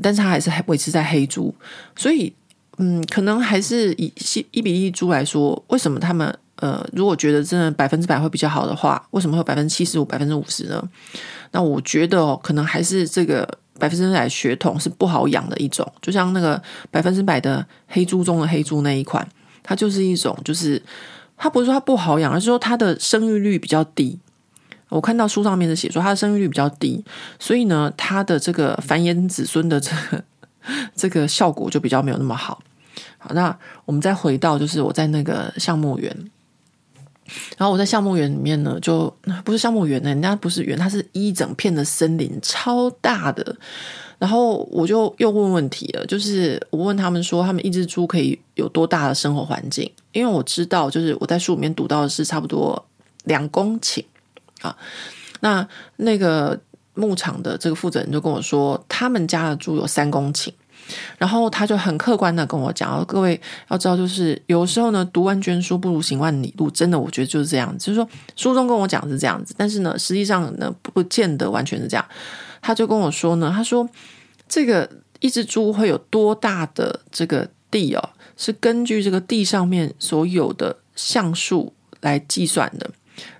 [0.00, 1.52] 但是它还是还维持在黑猪，
[1.96, 2.32] 所以
[2.78, 10.88] 嗯，可能还是以西一比一猪来说，为什么他们呃，如果觉得真的百分之百会比较好的话，为什么会百分之七十五、百分之五十呢？
[11.50, 13.48] 那我觉得哦，可能还是这个
[13.80, 19.26] 百分之百血统是不好养的一种，就像那个百分之百的黑猪中的黑猪那一款，
[19.62, 20.80] 它就是一种就是。
[21.44, 24.18] 它不是说它不好养，而是说它的生育率比较低。
[24.88, 27.04] 我看到书上面是写说它的生育率比较低，
[27.38, 30.24] 所以呢，它的这个繁衍子孙的这个
[30.96, 32.62] 这个效果就比较没有那么好。
[33.18, 36.10] 好，那我们再回到就是我在那个橡木园，
[37.58, 39.14] 然后我在橡木园里面呢，就
[39.44, 43.56] 不是橡木园呢，人家不是园，它是一整片的森林，超大的。
[44.18, 49.90] 然后我就又问问题了，就是我问他们说，他们一只猪可以有多大的生活环境？
[50.12, 52.84] 因为我知道，就是我在书里面读到的是差不多
[53.24, 54.04] 两公顷
[54.62, 54.76] 啊。
[55.40, 56.58] 那那个
[56.94, 60.50] 牧场的这个负责人就跟我说，他们家的猪有三公顷。
[61.16, 63.40] 然后他就很客观的跟我讲，各位
[63.70, 67.86] 要知道，就是有时候呢，读万卷书不如行万里路，真的，我觉得就是这样子。
[67.86, 68.06] 就是说，
[68.36, 72.04] 书中跟我讲是这样子，但是呢，实际上呢，不见得完全是这样。
[72.64, 73.86] 他就跟我说呢，他说
[74.48, 74.90] 这个
[75.20, 78.00] 一只猪会有多大的这个地哦，
[78.36, 82.90] 是根据这个地上面所有的像素来计算的。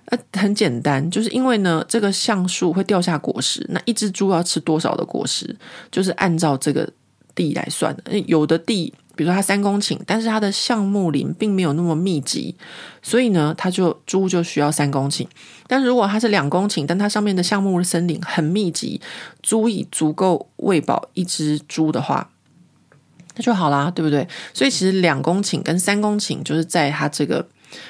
[0.05, 5.55] 那，很简单，就是因为呢，这个像素会掉下果实，那一只猪要吃多少的果实，
[5.91, 6.87] 就是按照这个。
[7.35, 12.55] 地来算的，有的地，比如说它三公顷，但是它的橡木林并没有那么密集，
[13.01, 15.25] 所以呢，它就猪就需要三公顷。
[15.67, 19.01] 但如果它是两公顷，但它上面的橡木森林很密集，
[19.41, 22.29] 足以足够喂饱一只猪的话，
[23.35, 24.27] 那就好啦，对不对？
[24.53, 27.47] 所以其实两公顷跟三公顷，就是在它这个。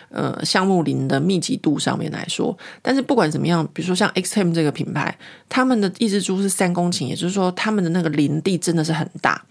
[0.09, 5.17] 呃，橡木林的密集度上面来说，但是不管怎么样，比如说像 XM 这个品牌，
[5.49, 9.43] 他们的一只猪是三公顷，也就是说他们的那个林地真的是很大。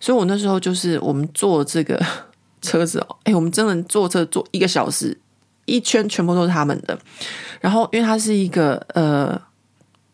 [0.00, 2.00] 所以我那时候就是我们坐这个
[2.62, 5.18] 车子哦，哎，我们真的坐车坐一个小时，
[5.64, 6.98] 一圈全部都是他们的。
[7.60, 9.40] 然后因为它是一个呃，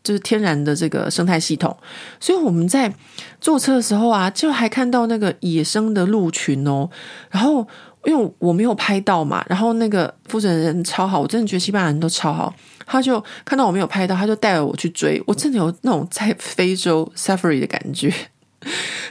[0.02, 1.76] 就是天然的这个生态系统，
[2.18, 2.94] 所以我们在
[3.40, 6.88] 坐车的时候啊，就还看到那个野生的鹿群哦，
[7.30, 7.66] 然后。
[8.04, 12.54] 因为我没有拍到嘛，然后那个负责人超好，我真的觉得西班牙人都超好。
[12.86, 18.10] 他就看到我没有拍到，他就带着我去追，我真的有那种在非洲 safari 的感觉。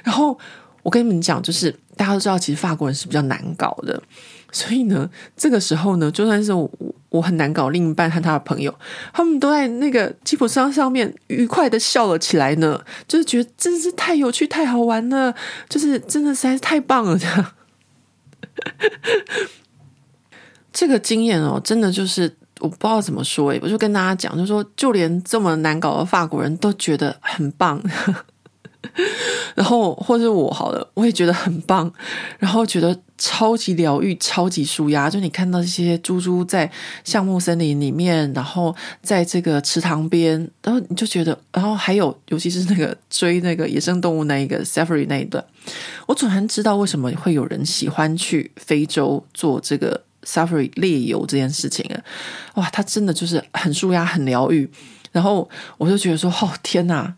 [0.04, 0.36] 然后
[0.82, 4.02] 我跟你们讲，就是大家都知道，其实法国人是比较难搞的，
[4.52, 6.68] 所以呢，这个时候呢，就算是我
[7.10, 8.74] 我很难搞，另一半和他的朋友，
[9.14, 15.36] 他们都在那个吉普车上上面愉快的笑了起来呢，就是觉得真的是太有趣、太好玩了，
[15.70, 17.46] 就是真的实在是太棒了，这样。
[20.72, 22.24] 这个经验哦，真的就是
[22.60, 27.82] 我不知道怎么说诶，我就跟大家讲，就说，就连这么难搞的法国人都觉得很棒，
[29.56, 31.92] 然后或是我好了，我也觉得很棒，
[32.40, 35.10] 然后觉得超级疗愈、超级舒压。
[35.10, 36.70] 就你看到这些猪猪在
[37.04, 45.44] 橡木森林里面，然后在这个池塘边，然后你就觉得，然后还有，尤其是那个追那个野生动物那一个 safari 那一段。
[46.06, 52.04] 我总算知道为什么会有人喜欢去非洲做这个 safari 猎游这件事情了。
[52.56, 54.70] 哇，它真的就是很舒压、很疗愈。
[55.12, 57.16] 然后我就觉得说，哦天哪！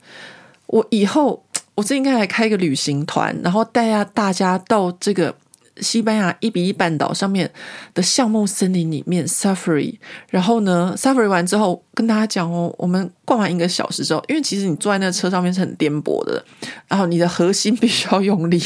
[0.68, 1.44] 我以后
[1.76, 5.36] 我真应该来开一个旅行团，然后带下大家到这个。
[5.82, 7.50] 西班牙伊比利半岛上面
[7.94, 9.98] 的橡木森林里面 safari，
[10.30, 16.44] 然后呢 safari 完之后跟大家讲哦，我们逛完一个小时之后，因为其实你坐在那个车上面是很颠簸的，
[16.88, 18.62] 然后你的核心必须要用力，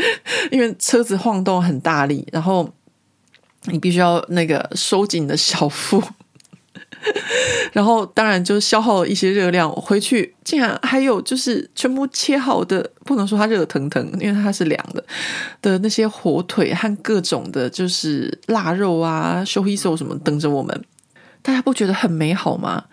[0.50, 2.68] 因为车子晃动很大力，然后
[3.64, 6.02] 你必须要那个收紧你的小腹。
[7.72, 15.04] 然后当然就消耗了一些热量，回去竟然还有就是全部切好的，不能说它热腾腾，因为它是凉的
[15.62, 20.84] 的那些火腿和各种的，就是腊肉啊、烧味素什么等着我们，
[21.40, 22.84] 大家不觉得很美好吗？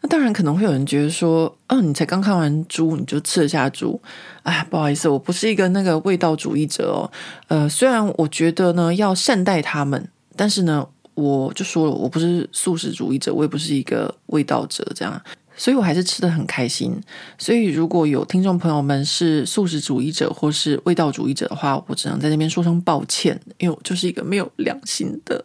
[0.00, 4.00] 那当然可能会有人觉得说，嗯、你才刚看完猪你就吃得下猪，
[4.42, 7.10] 哎，不好意思，我不是一个那个味道主义者哦。
[7.48, 10.88] 呃，虽然我觉得呢要善待他们，但是呢。
[11.14, 15.22] 我就说了，我不是素食主义者，我也不是一个味道者，这样，
[15.56, 16.98] 所以我还是吃得很开心。
[17.38, 25.44] 所以如果有听众朋友们是素食主义者或是味道主义者的话，我只能在那边说声抱歉，因为我就是一个没有良心的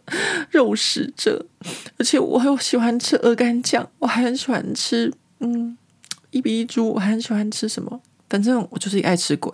[0.49, 1.45] 肉食者，
[1.97, 5.77] 而且我很喜欢吃鹅肝酱，我还很喜欢吃嗯
[6.31, 7.99] 一比一猪，我还很喜欢吃什么，
[8.29, 9.51] 反正我就是一爱吃鬼。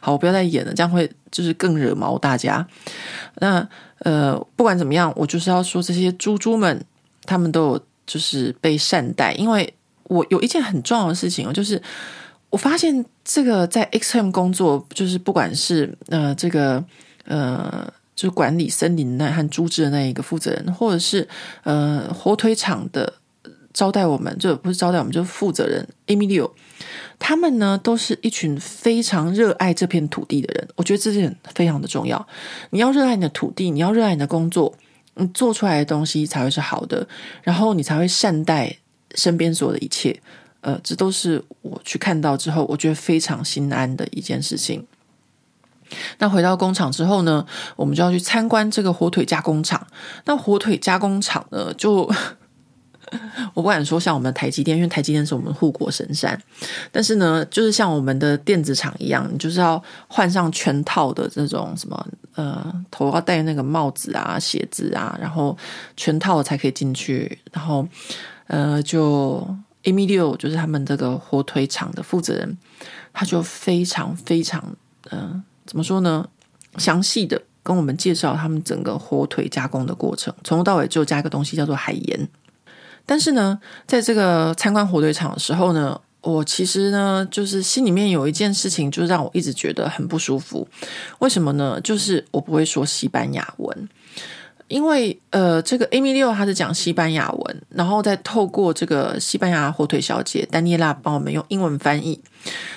[0.00, 2.66] 好，我不要再演了，这样会就是更惹毛大家。
[3.36, 3.68] 那。
[4.00, 6.84] 呃，不管怎么样，我就是要说这些猪猪们，
[7.24, 9.32] 他们都有就是被善待。
[9.32, 11.80] 因为我有一件很重要的事情，就是
[12.50, 16.84] 我发现这个在 XM 工作，就是不管是呃这个
[17.24, 21.26] 呃就是管理森林那和猪只的那一个负责人，或者是
[21.62, 23.10] 呃火腿厂的
[23.72, 26.50] 招待我们，就不是招待我们，就是负责人 Emilio。
[27.18, 30.68] 他们呢，都是一群非常热爱这片土地的人。
[30.76, 32.26] 我觉得这点非常的重要。
[32.70, 34.74] 你要热爱你的土地，你要热爱你的工作，
[35.14, 37.06] 你做出来的东西才会是好的，
[37.42, 38.76] 然后你才会善待
[39.14, 40.20] 身边所有的一切。
[40.60, 44.86] 呃，这都是我去看到之后，我觉得非常心安的一件事情。
[46.18, 49.86] 那回到工厂之后呢，我们就要去参观这个火腿加工厂。
[50.24, 52.10] 那火腿加工厂呢，就。
[53.54, 56.40] 我不敢说像我们的台积电，因为台积电是我们护国神山。
[56.90, 65.56] 但是呢，就是像我们的电子厂一样，你就是要换上全套的这种什么呃，头要戴那个帽子啊、鞋子啊，然后
[65.96, 67.38] 全套才可以进去。
[67.52, 67.86] 然后
[68.46, 69.46] 呃，就
[69.82, 72.56] Emilio 就是他们这个火腿厂的负责人，
[73.12, 74.64] 他就非常非常，
[75.10, 76.26] 嗯、怎么说呢？
[76.76, 82.28] 详细的跟我们介绍他们整个火腿加工的过程，从头到尾就加一个东西叫做海盐。
[83.06, 90.66] 但是呢，在这个参观火腿厂的时候呢，我其实呢，就是心里面有一件事情，就让我一直觉得很不舒服。
[91.18, 91.80] 为什么呢？
[91.82, 93.88] 就是我不会说西班牙文，
[94.68, 102.18] 因为呃，这个 Amy 六他是讲西班牙文，然后再透过这个西班牙火腿小姐丹尼拉帮我们用英文翻译，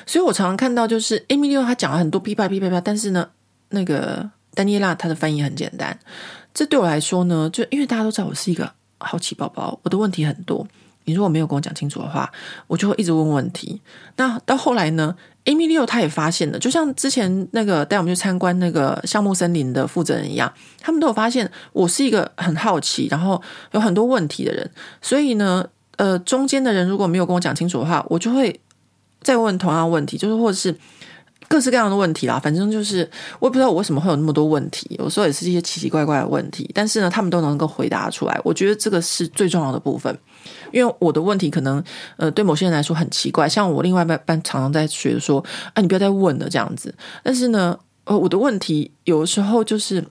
[0.06, 3.30] 所以我常常看到就是 Amelia 他讲了很多噼啪噼啪啪，但是呢，
[3.70, 5.98] 那个丹尼拉他的翻译很简单。
[6.54, 8.70] 这对我来说呢，就因为大家都知道我是一个
[9.00, 10.68] 好奇宝宝，我的问题很多。
[11.06, 12.30] 你如果没有跟我讲清楚的话，
[12.68, 13.82] 我就会一直问问题。
[14.18, 23.41] 那到后来呢，Emilio 他也发现了，就像之前那个带我们去参观那个橡木森林的负责人一样，他们都有发现我是一个很好奇，然后
[23.72, 24.70] 有很多问题的人。
[25.02, 28.60] 所以呢，呃，中间的人如果没有跟我讲清楚的话，我就会
[29.22, 30.78] 再问同样问题，就是或者是。
[31.48, 38.39] 各式各样的问题啦，反正就是我也不知道我为什么会有那么多问题，有时候也是一些奇奇怪怪的问题，但是呢，他们都能够回答出来。
[38.43, 40.18] 我觉得这个是最重要的部分，
[40.72, 41.82] 因为我的问题可能
[42.18, 45.43] 呃对某些人来说很奇怪，像我另外一半常常在学说，
[45.74, 46.93] 啊，你不要再问了这样子。
[47.24, 50.06] 但是呢，呃，我的问题有时候就是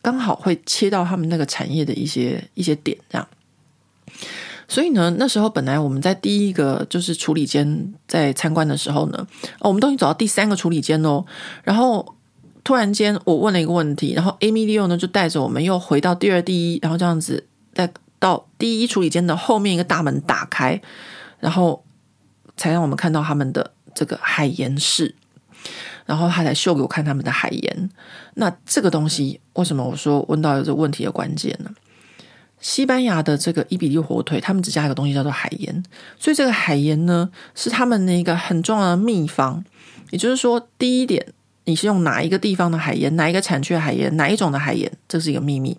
[0.00, 3.28] 刚好会切到他们那个产业的一些一些点这样。
[4.66, 9.26] 所以呢，那时候本来我们在第一个就是处理间在参观的时候呢，
[9.60, 11.24] 我们都已经走到第三个处理间喽。
[11.62, 12.16] 然后
[12.62, 20.80] 突然间我问了一个问题，然后 Amy Liu 呢就带着我们又回到第二、第一，然后这样子再到第一处理间的后面一个大门打开，
[21.40, 21.84] 然后
[22.56, 25.14] 才让我们看到他们的这个海盐室，
[26.06, 27.90] 然后他才秀给我看他们的海盐。
[28.34, 31.70] 那这个东西为什么我说问到这个问题的关键呢？
[32.64, 35.84] 西班牙的这个伊比利火腿，他们只加一个东西叫做海盐，
[36.18, 39.62] 所以这个海盐呢是他们的一个很重要的秘方。
[40.08, 41.22] 也就是说，第一点，
[41.64, 45.76] 你是用哪一个地方的海盐，哪一个产区的海盐，哪一种的海盐，这是一个秘密。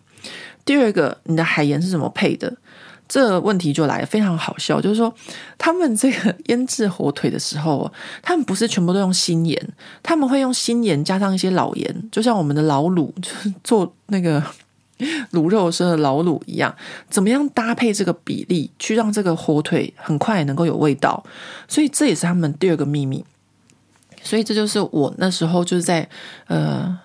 [0.64, 2.56] 第二个，你的海盐是怎么配的？
[3.10, 5.12] 这问题就来了，非常好笑，就是说
[5.58, 9.60] 他们这个腌制火腿的时候，他们不是全部都用新盐，
[10.04, 14.44] 他们会用新盐加上一些老盐，就像我们的老卤，就是做那个。
[15.34, 16.74] 卤肉是老卤一样，
[17.10, 21.24] 怎么样搭配这个比例，去让这个火腿很快能够有味道？
[21.68, 23.24] 所以这也是他们第二个秘密。
[24.24, 26.08] 所以这就是我那时候就是在
[26.48, 26.98] 呃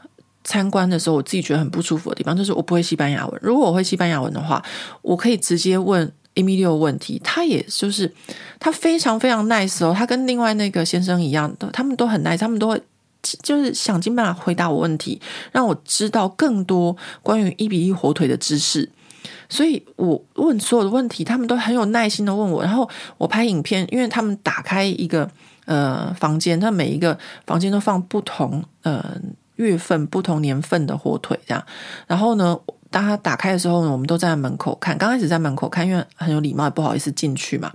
[0.45, 3.41] 参观的时候，我自己觉得很不舒服的地方，就是我不会西班牙文。
[3.43, 4.65] 如果我会西班牙文的话，
[5.03, 8.11] 我可以直接问 Emilio 问题，他也就是
[8.59, 12.81] 他非常非常 nice 哦，他跟另外那个先生一样，他们都很 nice，他们都会。
[13.43, 15.21] 就是想尽办法回答我问题，
[15.53, 18.91] 让我知道更多关于一比一火腿的知识。
[19.49, 22.63] 所以我问所有的问题，他们都很有耐心的问我。
[22.63, 25.29] 然后我拍影片，因为他们打开一个
[25.67, 29.05] 呃房间，他每一个房间都放不同呃
[29.57, 31.63] 月份、不同年份的火腿这样。
[32.07, 32.59] 然后呢，
[32.91, 34.97] 当他打开的时候呢，我们都在门口看。
[34.97, 37.73] 刚开始在门口看，因为很有礼貌，也不好意思进去嘛。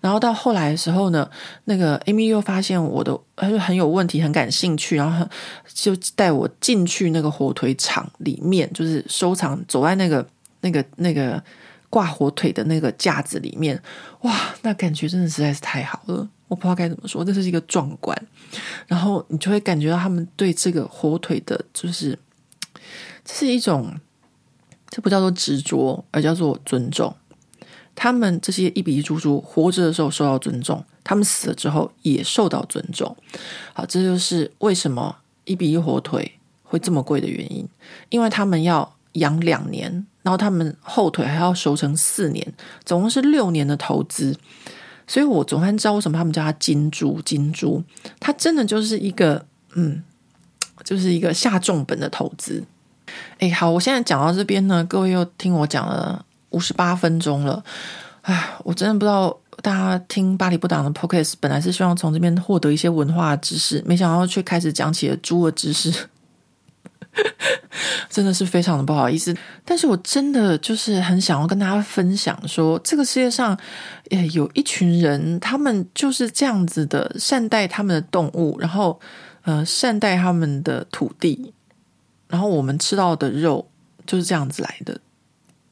[0.00, 1.28] 然后到后来的时候呢，
[1.64, 5.28] 那个 Amy 又发现我的他就很有问题，很感兴趣，然后
[5.66, 10.26] 就带我进去那个火腿厂里面，就是收藏，走在那个
[10.62, 11.42] 那个那个
[11.90, 13.80] 挂火腿的那个架子里面，
[14.22, 18.16] 哇，那感觉真的实在是太好了，我不知道该怎么说，这是一个壮观。
[18.86, 22.18] 然后你就会感觉到他们对这个火腿的，就是
[23.24, 23.94] 这是一种，
[24.88, 27.14] 这不叫做执着，而叫做尊重。
[28.02, 33.14] 他们这些一比一猪猪活着的时候受到尊重，他们死了之后也受到尊重。
[33.74, 37.68] 好，这就是为什么一比一火腿会这么贵的原因，
[38.08, 42.54] 因为他们要养两年，然后他们后腿还要熟成四年，
[42.86, 44.34] 总共是六年的投资。
[45.06, 47.84] 所以我总算知道为什么他们叫它金猪，金猪，
[48.18, 49.44] 它真的就是一个，
[49.74, 50.02] 嗯，
[50.82, 52.64] 就是一个下重本的投资。
[53.40, 56.24] 哎，好，我现在讲到这边呢，各位又听我讲了。
[56.50, 57.62] 五十八分钟了，
[58.22, 65.92] 哎，我真的不知道大家听巴黎不党的 Podcast 本来是希望从这边获得一些文化知识，没想到却开始讲起了猪的知识，
[68.08, 69.36] 真的是非常的不好意思。
[69.64, 73.58] 但是我真的就是很想要跟大家分享说，这个世界上，
[74.10, 78.98] 诶，有一群人，他们就是这样子的善待他们的动物，然后
[79.42, 81.52] 呃善待他们的土地，
[82.28, 83.68] 然后我们吃到的肉
[84.06, 85.00] 就是这样子来的。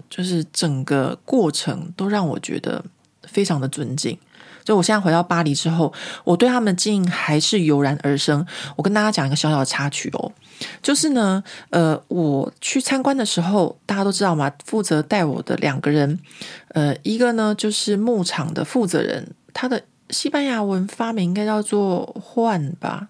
[0.09, 2.85] 就是整个过程都让我觉得
[3.25, 4.19] 非常的尊敬。
[4.65, 5.91] 就我现在回到巴黎之后，
[6.25, 8.47] 我对他们的经营还是油然而生。
[8.77, 10.31] 我跟大家讲一个小小的插曲哦，
[10.83, 16.21] 就是呢，呃，我去参观的时候，大家都知道嘛，负责带我的两个人，
[16.75, 23.09] 呃，一个呢就是牧场的负责人，他的西班牙文发明应该叫做“换”吧，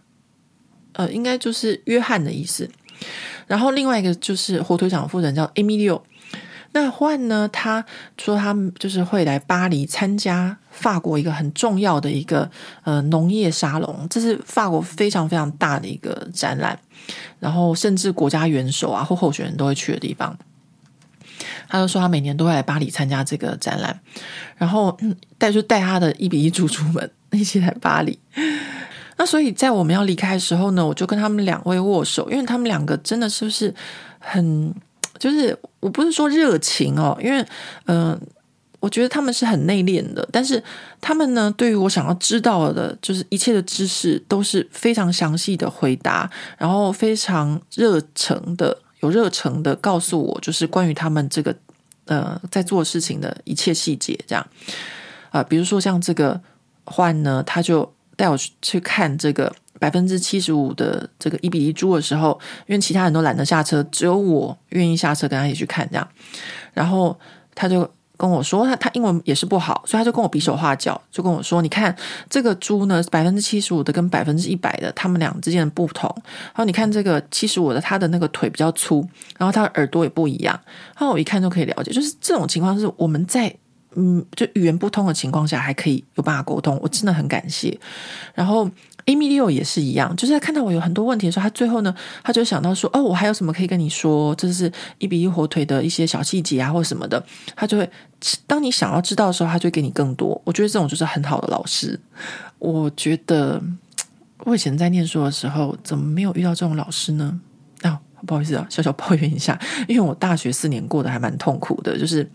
[0.93, 2.71] 呃，应该就是约翰的意思。
[3.49, 6.01] 然后另外一个就是火腿厂的负责人叫 Emilio。
[6.81, 7.85] 那换呢，他
[8.17, 12.49] 说他就是会来巴黎参加法国一个很重要的一个
[12.85, 16.79] 呃农业沙龙，这是法国非常非常大的一个展览，
[17.41, 20.39] 然后甚至国家元首啊或候选人都会去的地方。
[21.69, 23.99] 他就说他每年都会来巴黎参加这个展览，
[24.57, 24.97] 然后
[25.37, 28.17] 带就带他的一比一猪猪们一起来巴黎。
[29.17, 33.75] 那所以在我们要离开的时候呢，我就跟他们两位握手，因为他们两个真的是不是
[34.21, 34.73] 很。
[35.19, 37.45] 就是我不是说热情哦，因为
[37.87, 38.19] 嗯、
[38.81, 40.63] 我觉得他们是很内敛的，但是
[41.01, 51.55] 他们呢，对于我想要知道的，就是一切的知识都是非常详细的回答，然后非常热诚的、有热诚的告诉我，就是关于他们这个
[52.07, 54.47] 呃在做事情的一切细节，这样
[55.31, 56.41] 啊、比如说像这个
[56.85, 59.55] 换呢，他就带我去看这个。
[59.79, 66.09] 百分之七十五的这个一比一猪的时候，因为其他人都懒得下车，只有我愿意下车跟他一起去看这样。
[66.73, 67.19] 然后
[67.55, 71.95] 他就跟我说，他他英文也是不好，所以他就跟我比手画脚，就跟我说：“你看
[72.29, 76.13] 这个猪呢，百分之七十五的跟百分之一百的，他们俩之间的不同。
[76.25, 79.07] 然后你看这个七十五的，他的那个腿比较粗，
[79.39, 80.61] 然后他的耳朵也不一样。
[80.97, 83.55] 然后我一看就可以了解，就是这种情况是我们在
[83.95, 87.79] 嗯，就语言不通的情况下还可以有办法沟通，我真的很感谢。
[88.35, 88.69] 然后。
[89.09, 94.35] Emilio 也是一样，就是在看到我有很多问题的时候，他最后呢，他就想到说：“哦，我还有什么可以跟你说？
[94.35, 97.25] 这是一比一火腿的一些小细节啊，或什么的。”
[97.57, 97.91] 他就会，
[98.47, 100.39] 当你想要知道的时候，他就给你更多。
[100.45, 101.99] 我觉得这种就是很好的老师。
[102.59, 103.63] 我觉得
[104.41, 107.41] 我以前在念书的时候，怎么没有遇到这种老师呢？
[107.81, 112.31] 啊、不好意思啊，小小抱怨一下，因为我大学四年过得还蛮痛苦的，就是。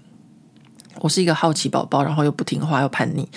[1.03, 3.27] 我是一个好奇宝宝，然后又不听话又叛逆，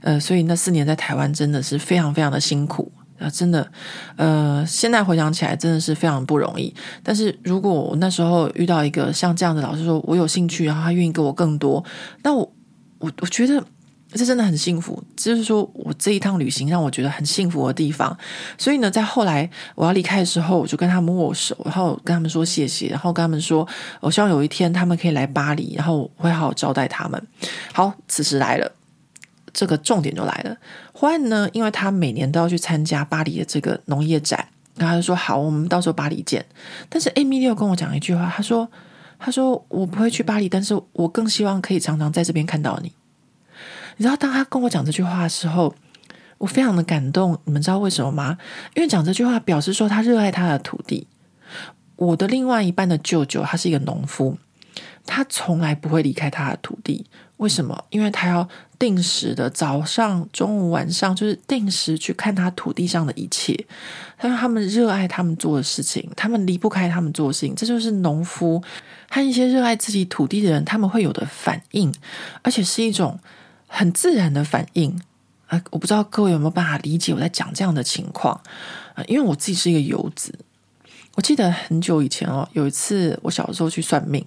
[0.00, 3.70] 呃，所以那四年在台湾真的是非常非常的辛苦啊，真的，
[4.16, 6.74] 呃，现在回想起来真的是非常不容易。
[7.02, 11.84] 但是如果我那时候遇到一个像这样的老师，说我有兴趣，然后他愿意给我更多，
[12.22, 12.50] 那我
[13.00, 13.62] 我我觉得。
[14.12, 18.16] 这真的很幸福，就是说我这一趟旅行让我觉得很幸福的地方。
[18.58, 23.66] 所以呢，在后来我要离开的时候，我就跟他们握手，然后跟他们说谢谢，然后跟他们说，
[24.00, 27.24] 我希望有一天他们可以来巴黎，然后我会好好招待他们。
[27.72, 28.72] 好，此时来了，
[29.52, 30.56] 这个重点就来了。
[30.92, 34.44] 换呢，因为他每年都要去参加巴黎的这个农业展，
[34.74, 36.44] 然后他就说好，我们到时候巴黎见。
[36.88, 38.68] 但是艾米丽又跟我讲一句话，他说
[39.20, 42.92] ：“他说我不会去巴黎，但是我更希望可以常常在这边看到你。”
[44.00, 45.74] 你知道，当他跟我讲这句话的时候，
[46.38, 47.38] 我非常的感动。
[47.44, 48.38] 你们知道为什么吗？
[48.74, 51.06] 因为讲这句话表示说他热爱他的土地。
[51.96, 54.38] 我的另外一半的舅舅，他是一个农夫，
[55.04, 57.04] 他从来不会离开他的土地。
[57.36, 57.84] 为什么？
[57.90, 58.48] 因为他要
[58.78, 63.66] 定时的早上、中午、晚上，就是定时去看他土地上的一切。
[64.16, 67.54] 他说他们热爱他们做的事情，他们离不开他们做的事情。
[67.54, 68.62] 这就是农夫
[69.10, 71.94] 和一些热爱自己土地的人他们会有的反应，
[72.40, 73.20] 而且是一种。
[73.72, 75.00] 很自然的反应
[75.46, 75.62] 啊！
[75.70, 78.38] 我不知道各位有没有办法理解我在讲这样的情况
[78.94, 79.02] 啊？
[79.06, 80.36] 因为我自己是一个游子，
[81.14, 84.24] 我记得很久以前哦，有一次我小时候去算命，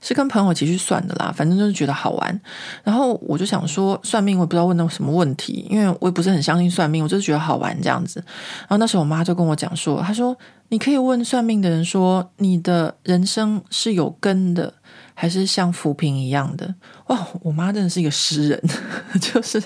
[0.00, 2.40] 是跟朋友一起去算的啦，反正就是觉得好玩。
[2.82, 8.22] 然后我就想说算命，我也不知道问到什么问题，因为我也不是很相信算命，我就是觉得好玩这样子。
[8.60, 10.36] 然后那时候我妈就跟我讲说，她说
[10.68, 14.74] 你可以问算命的人说，你的人生是有根的。
[15.12, 16.74] 还是像浮萍一样的
[17.10, 17.28] 哇！
[17.42, 18.62] 我妈真的是一个诗人，
[19.20, 19.60] 就是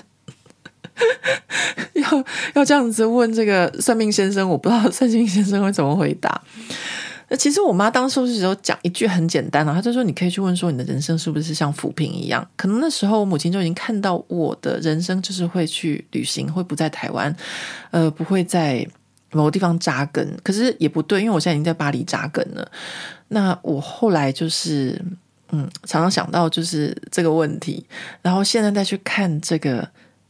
[1.93, 2.25] 要
[2.55, 6.41] 要这样子问这个算命先生，我不知道算命先生会怎么回答。
[7.29, 17.35] 那其实我妈当时时候讲一句很简单啊，她就说：“你可以去问说，你的人生是不是像浮萍一样？”可能那时候我母亲就已经看到我的人生就是会去旅行，会不在台湾，
[17.91, 18.87] 呃，不会在
[19.31, 20.35] 某个地方扎根。
[20.43, 22.71] 可是也不对，因为我现在已经在巴黎扎根了。
[23.27, 24.99] 那我后来就是。
[25.51, 27.85] 嗯，常常想到就是这个问题，
[28.21, 29.87] 然后现在再去看这个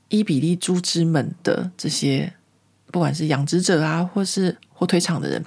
[0.10, 2.32] 伊比利猪之们的这些，
[2.92, 5.42] 不管是养殖者啊，或是火腿厂的人，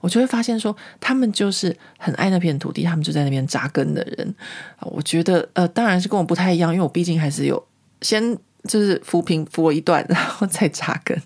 [0.00, 4.34] 我就会发现说，他们就是很爱那片土地，他们就在那边扎根的人。
[4.80, 7.64] 我觉得，呃，当然是跟我不太一样，因为我毕竟还是有
[8.02, 11.22] 先就是扶贫扶了一段， 然后再扎根。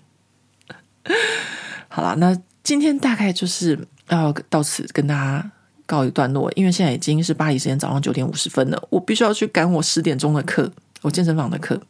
[1.87, 5.51] 好了，那今天大概就是要到此跟大家。
[5.89, 10.71] 告一段落，因为现在已经是巴黎时间早上九点五十分了，我必须要去赶我十点钟的课，
[11.01, 11.81] 我健身房的课。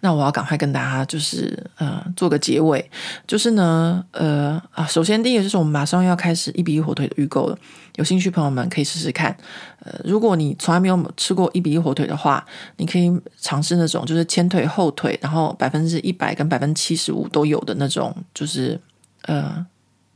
[0.00, 2.88] 那我要赶快跟大家就是呃做个结尾，
[3.26, 7.58] 就是呢呃啊，首先第一个就是我们马上要开始一比一火腿的预购了，
[7.96, 9.36] 有兴趣朋友们可以试试看。
[9.80, 12.46] 呃，如果你从来没有吃过一比一火腿的话，
[12.76, 13.10] 你可以
[13.40, 18.80] 尝试那种就是前腿后腿，然后百分之一百跟百分之七十五都有的那种，就是
[19.22, 19.66] 呃。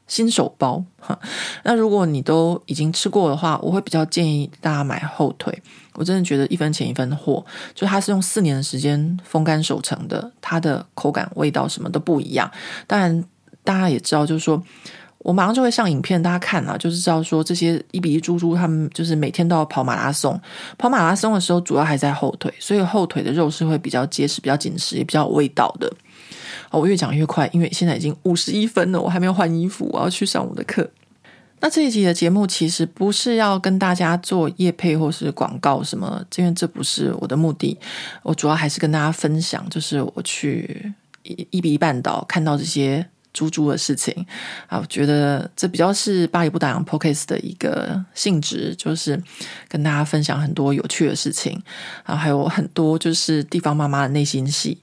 [0.06, 1.18] 新手包哈，
[1.62, 5.62] 那如果你都已经吃过的话，我会比较建议大家买后腿。
[5.94, 12.50] 我真的觉得一分钱一分货，就它是用四年的时间风干熟成的，它的口感、味道什么都不一样。
[12.86, 13.24] 当然，
[13.62, 14.60] 大家也知道，就是说
[15.18, 20.38] 我马上就会上影片，大家看啊，就是知道说这些一比一猪猪，他们就是每天都要跑马拉松，
[20.76, 25.90] 跑马拉松的时候主要还在后腿，所以后腿的肉是会比较结实、比较紧实，也比较有味道的。
[26.70, 30.88] 我越讲越快，因为现在已经五十一分了，我还没有换衣服，我要去上我的课。
[31.60, 37.78] 那这一集的节目其实不是要跟大家做业配或是广告什么，因为这不是我的目的。
[38.22, 40.92] 我主要还是跟大家分享，就是我去
[41.22, 44.14] 一比一半岛看到这些猪猪的事情
[44.66, 49.18] 啊，我觉得这比较是巴黎不打烊 p o c a s t 的一个性质，就是
[49.66, 51.58] 跟大家分享很多有趣的事情
[52.02, 54.76] 啊，还有很多就是地方妈妈的内心戏。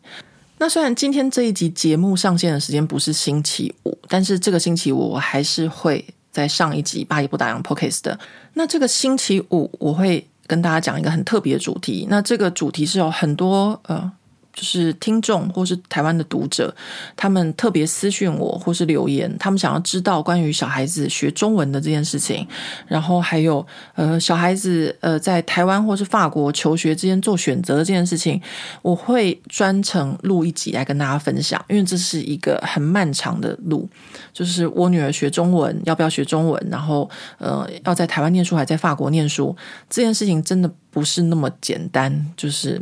[0.61, 8.19] 那虽然今天这一集节目上线的时间不是星期五，但是这个星期五我还是会在上一集《巴黎不打烊》p o c a s t 的。
[8.53, 12.05] 那这个星期五我会跟大家讲一个很特别的主题。
[12.11, 14.11] 那这个主题是有很多呃。
[14.53, 16.73] 就是听众或是台湾的读者，
[17.15, 22.47] 他们特别私讯我或是留言，他们想要知道关于小孩子学中文的这件事情，
[22.87, 28.41] 然后还有呃小孩子呃在台湾或是法国求学之间做选择的这件事情，
[28.81, 33.87] 我会专程录一集来跟大家分享，因为这是一个很漫长的路，
[34.33, 39.55] 就是我女儿学中文要不要学中文，然后呃要在台湾念书还在法国念书，
[39.89, 42.81] 这件事情真的不是那么简单，就是。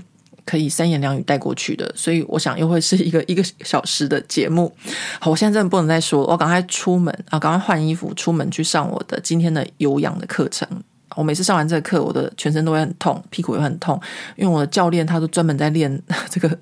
[0.49, 4.73] 可以三言两语带过去的，所以我想又会是一个一个小时的节目。
[5.19, 10.67] 好，我现在真的不能再说了，我赶快出门啊，赶快换衣服出门去上我的今天的有氧的课程。
[11.15, 14.01] 我每次上完这个课，我的全身都会很痛，屁股也会很痛，
[14.37, 16.57] 因为我的教练他都专门在练这个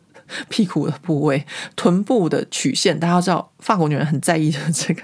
[0.49, 1.45] 屁股的部位、
[1.77, 2.99] 臀部的曲线。
[2.99, 5.01] 大家知道，法国女人很在意的这个。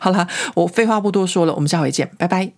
[0.00, 0.26] 好了，
[0.56, 2.57] 我废话不多说了，我们下回见，拜拜。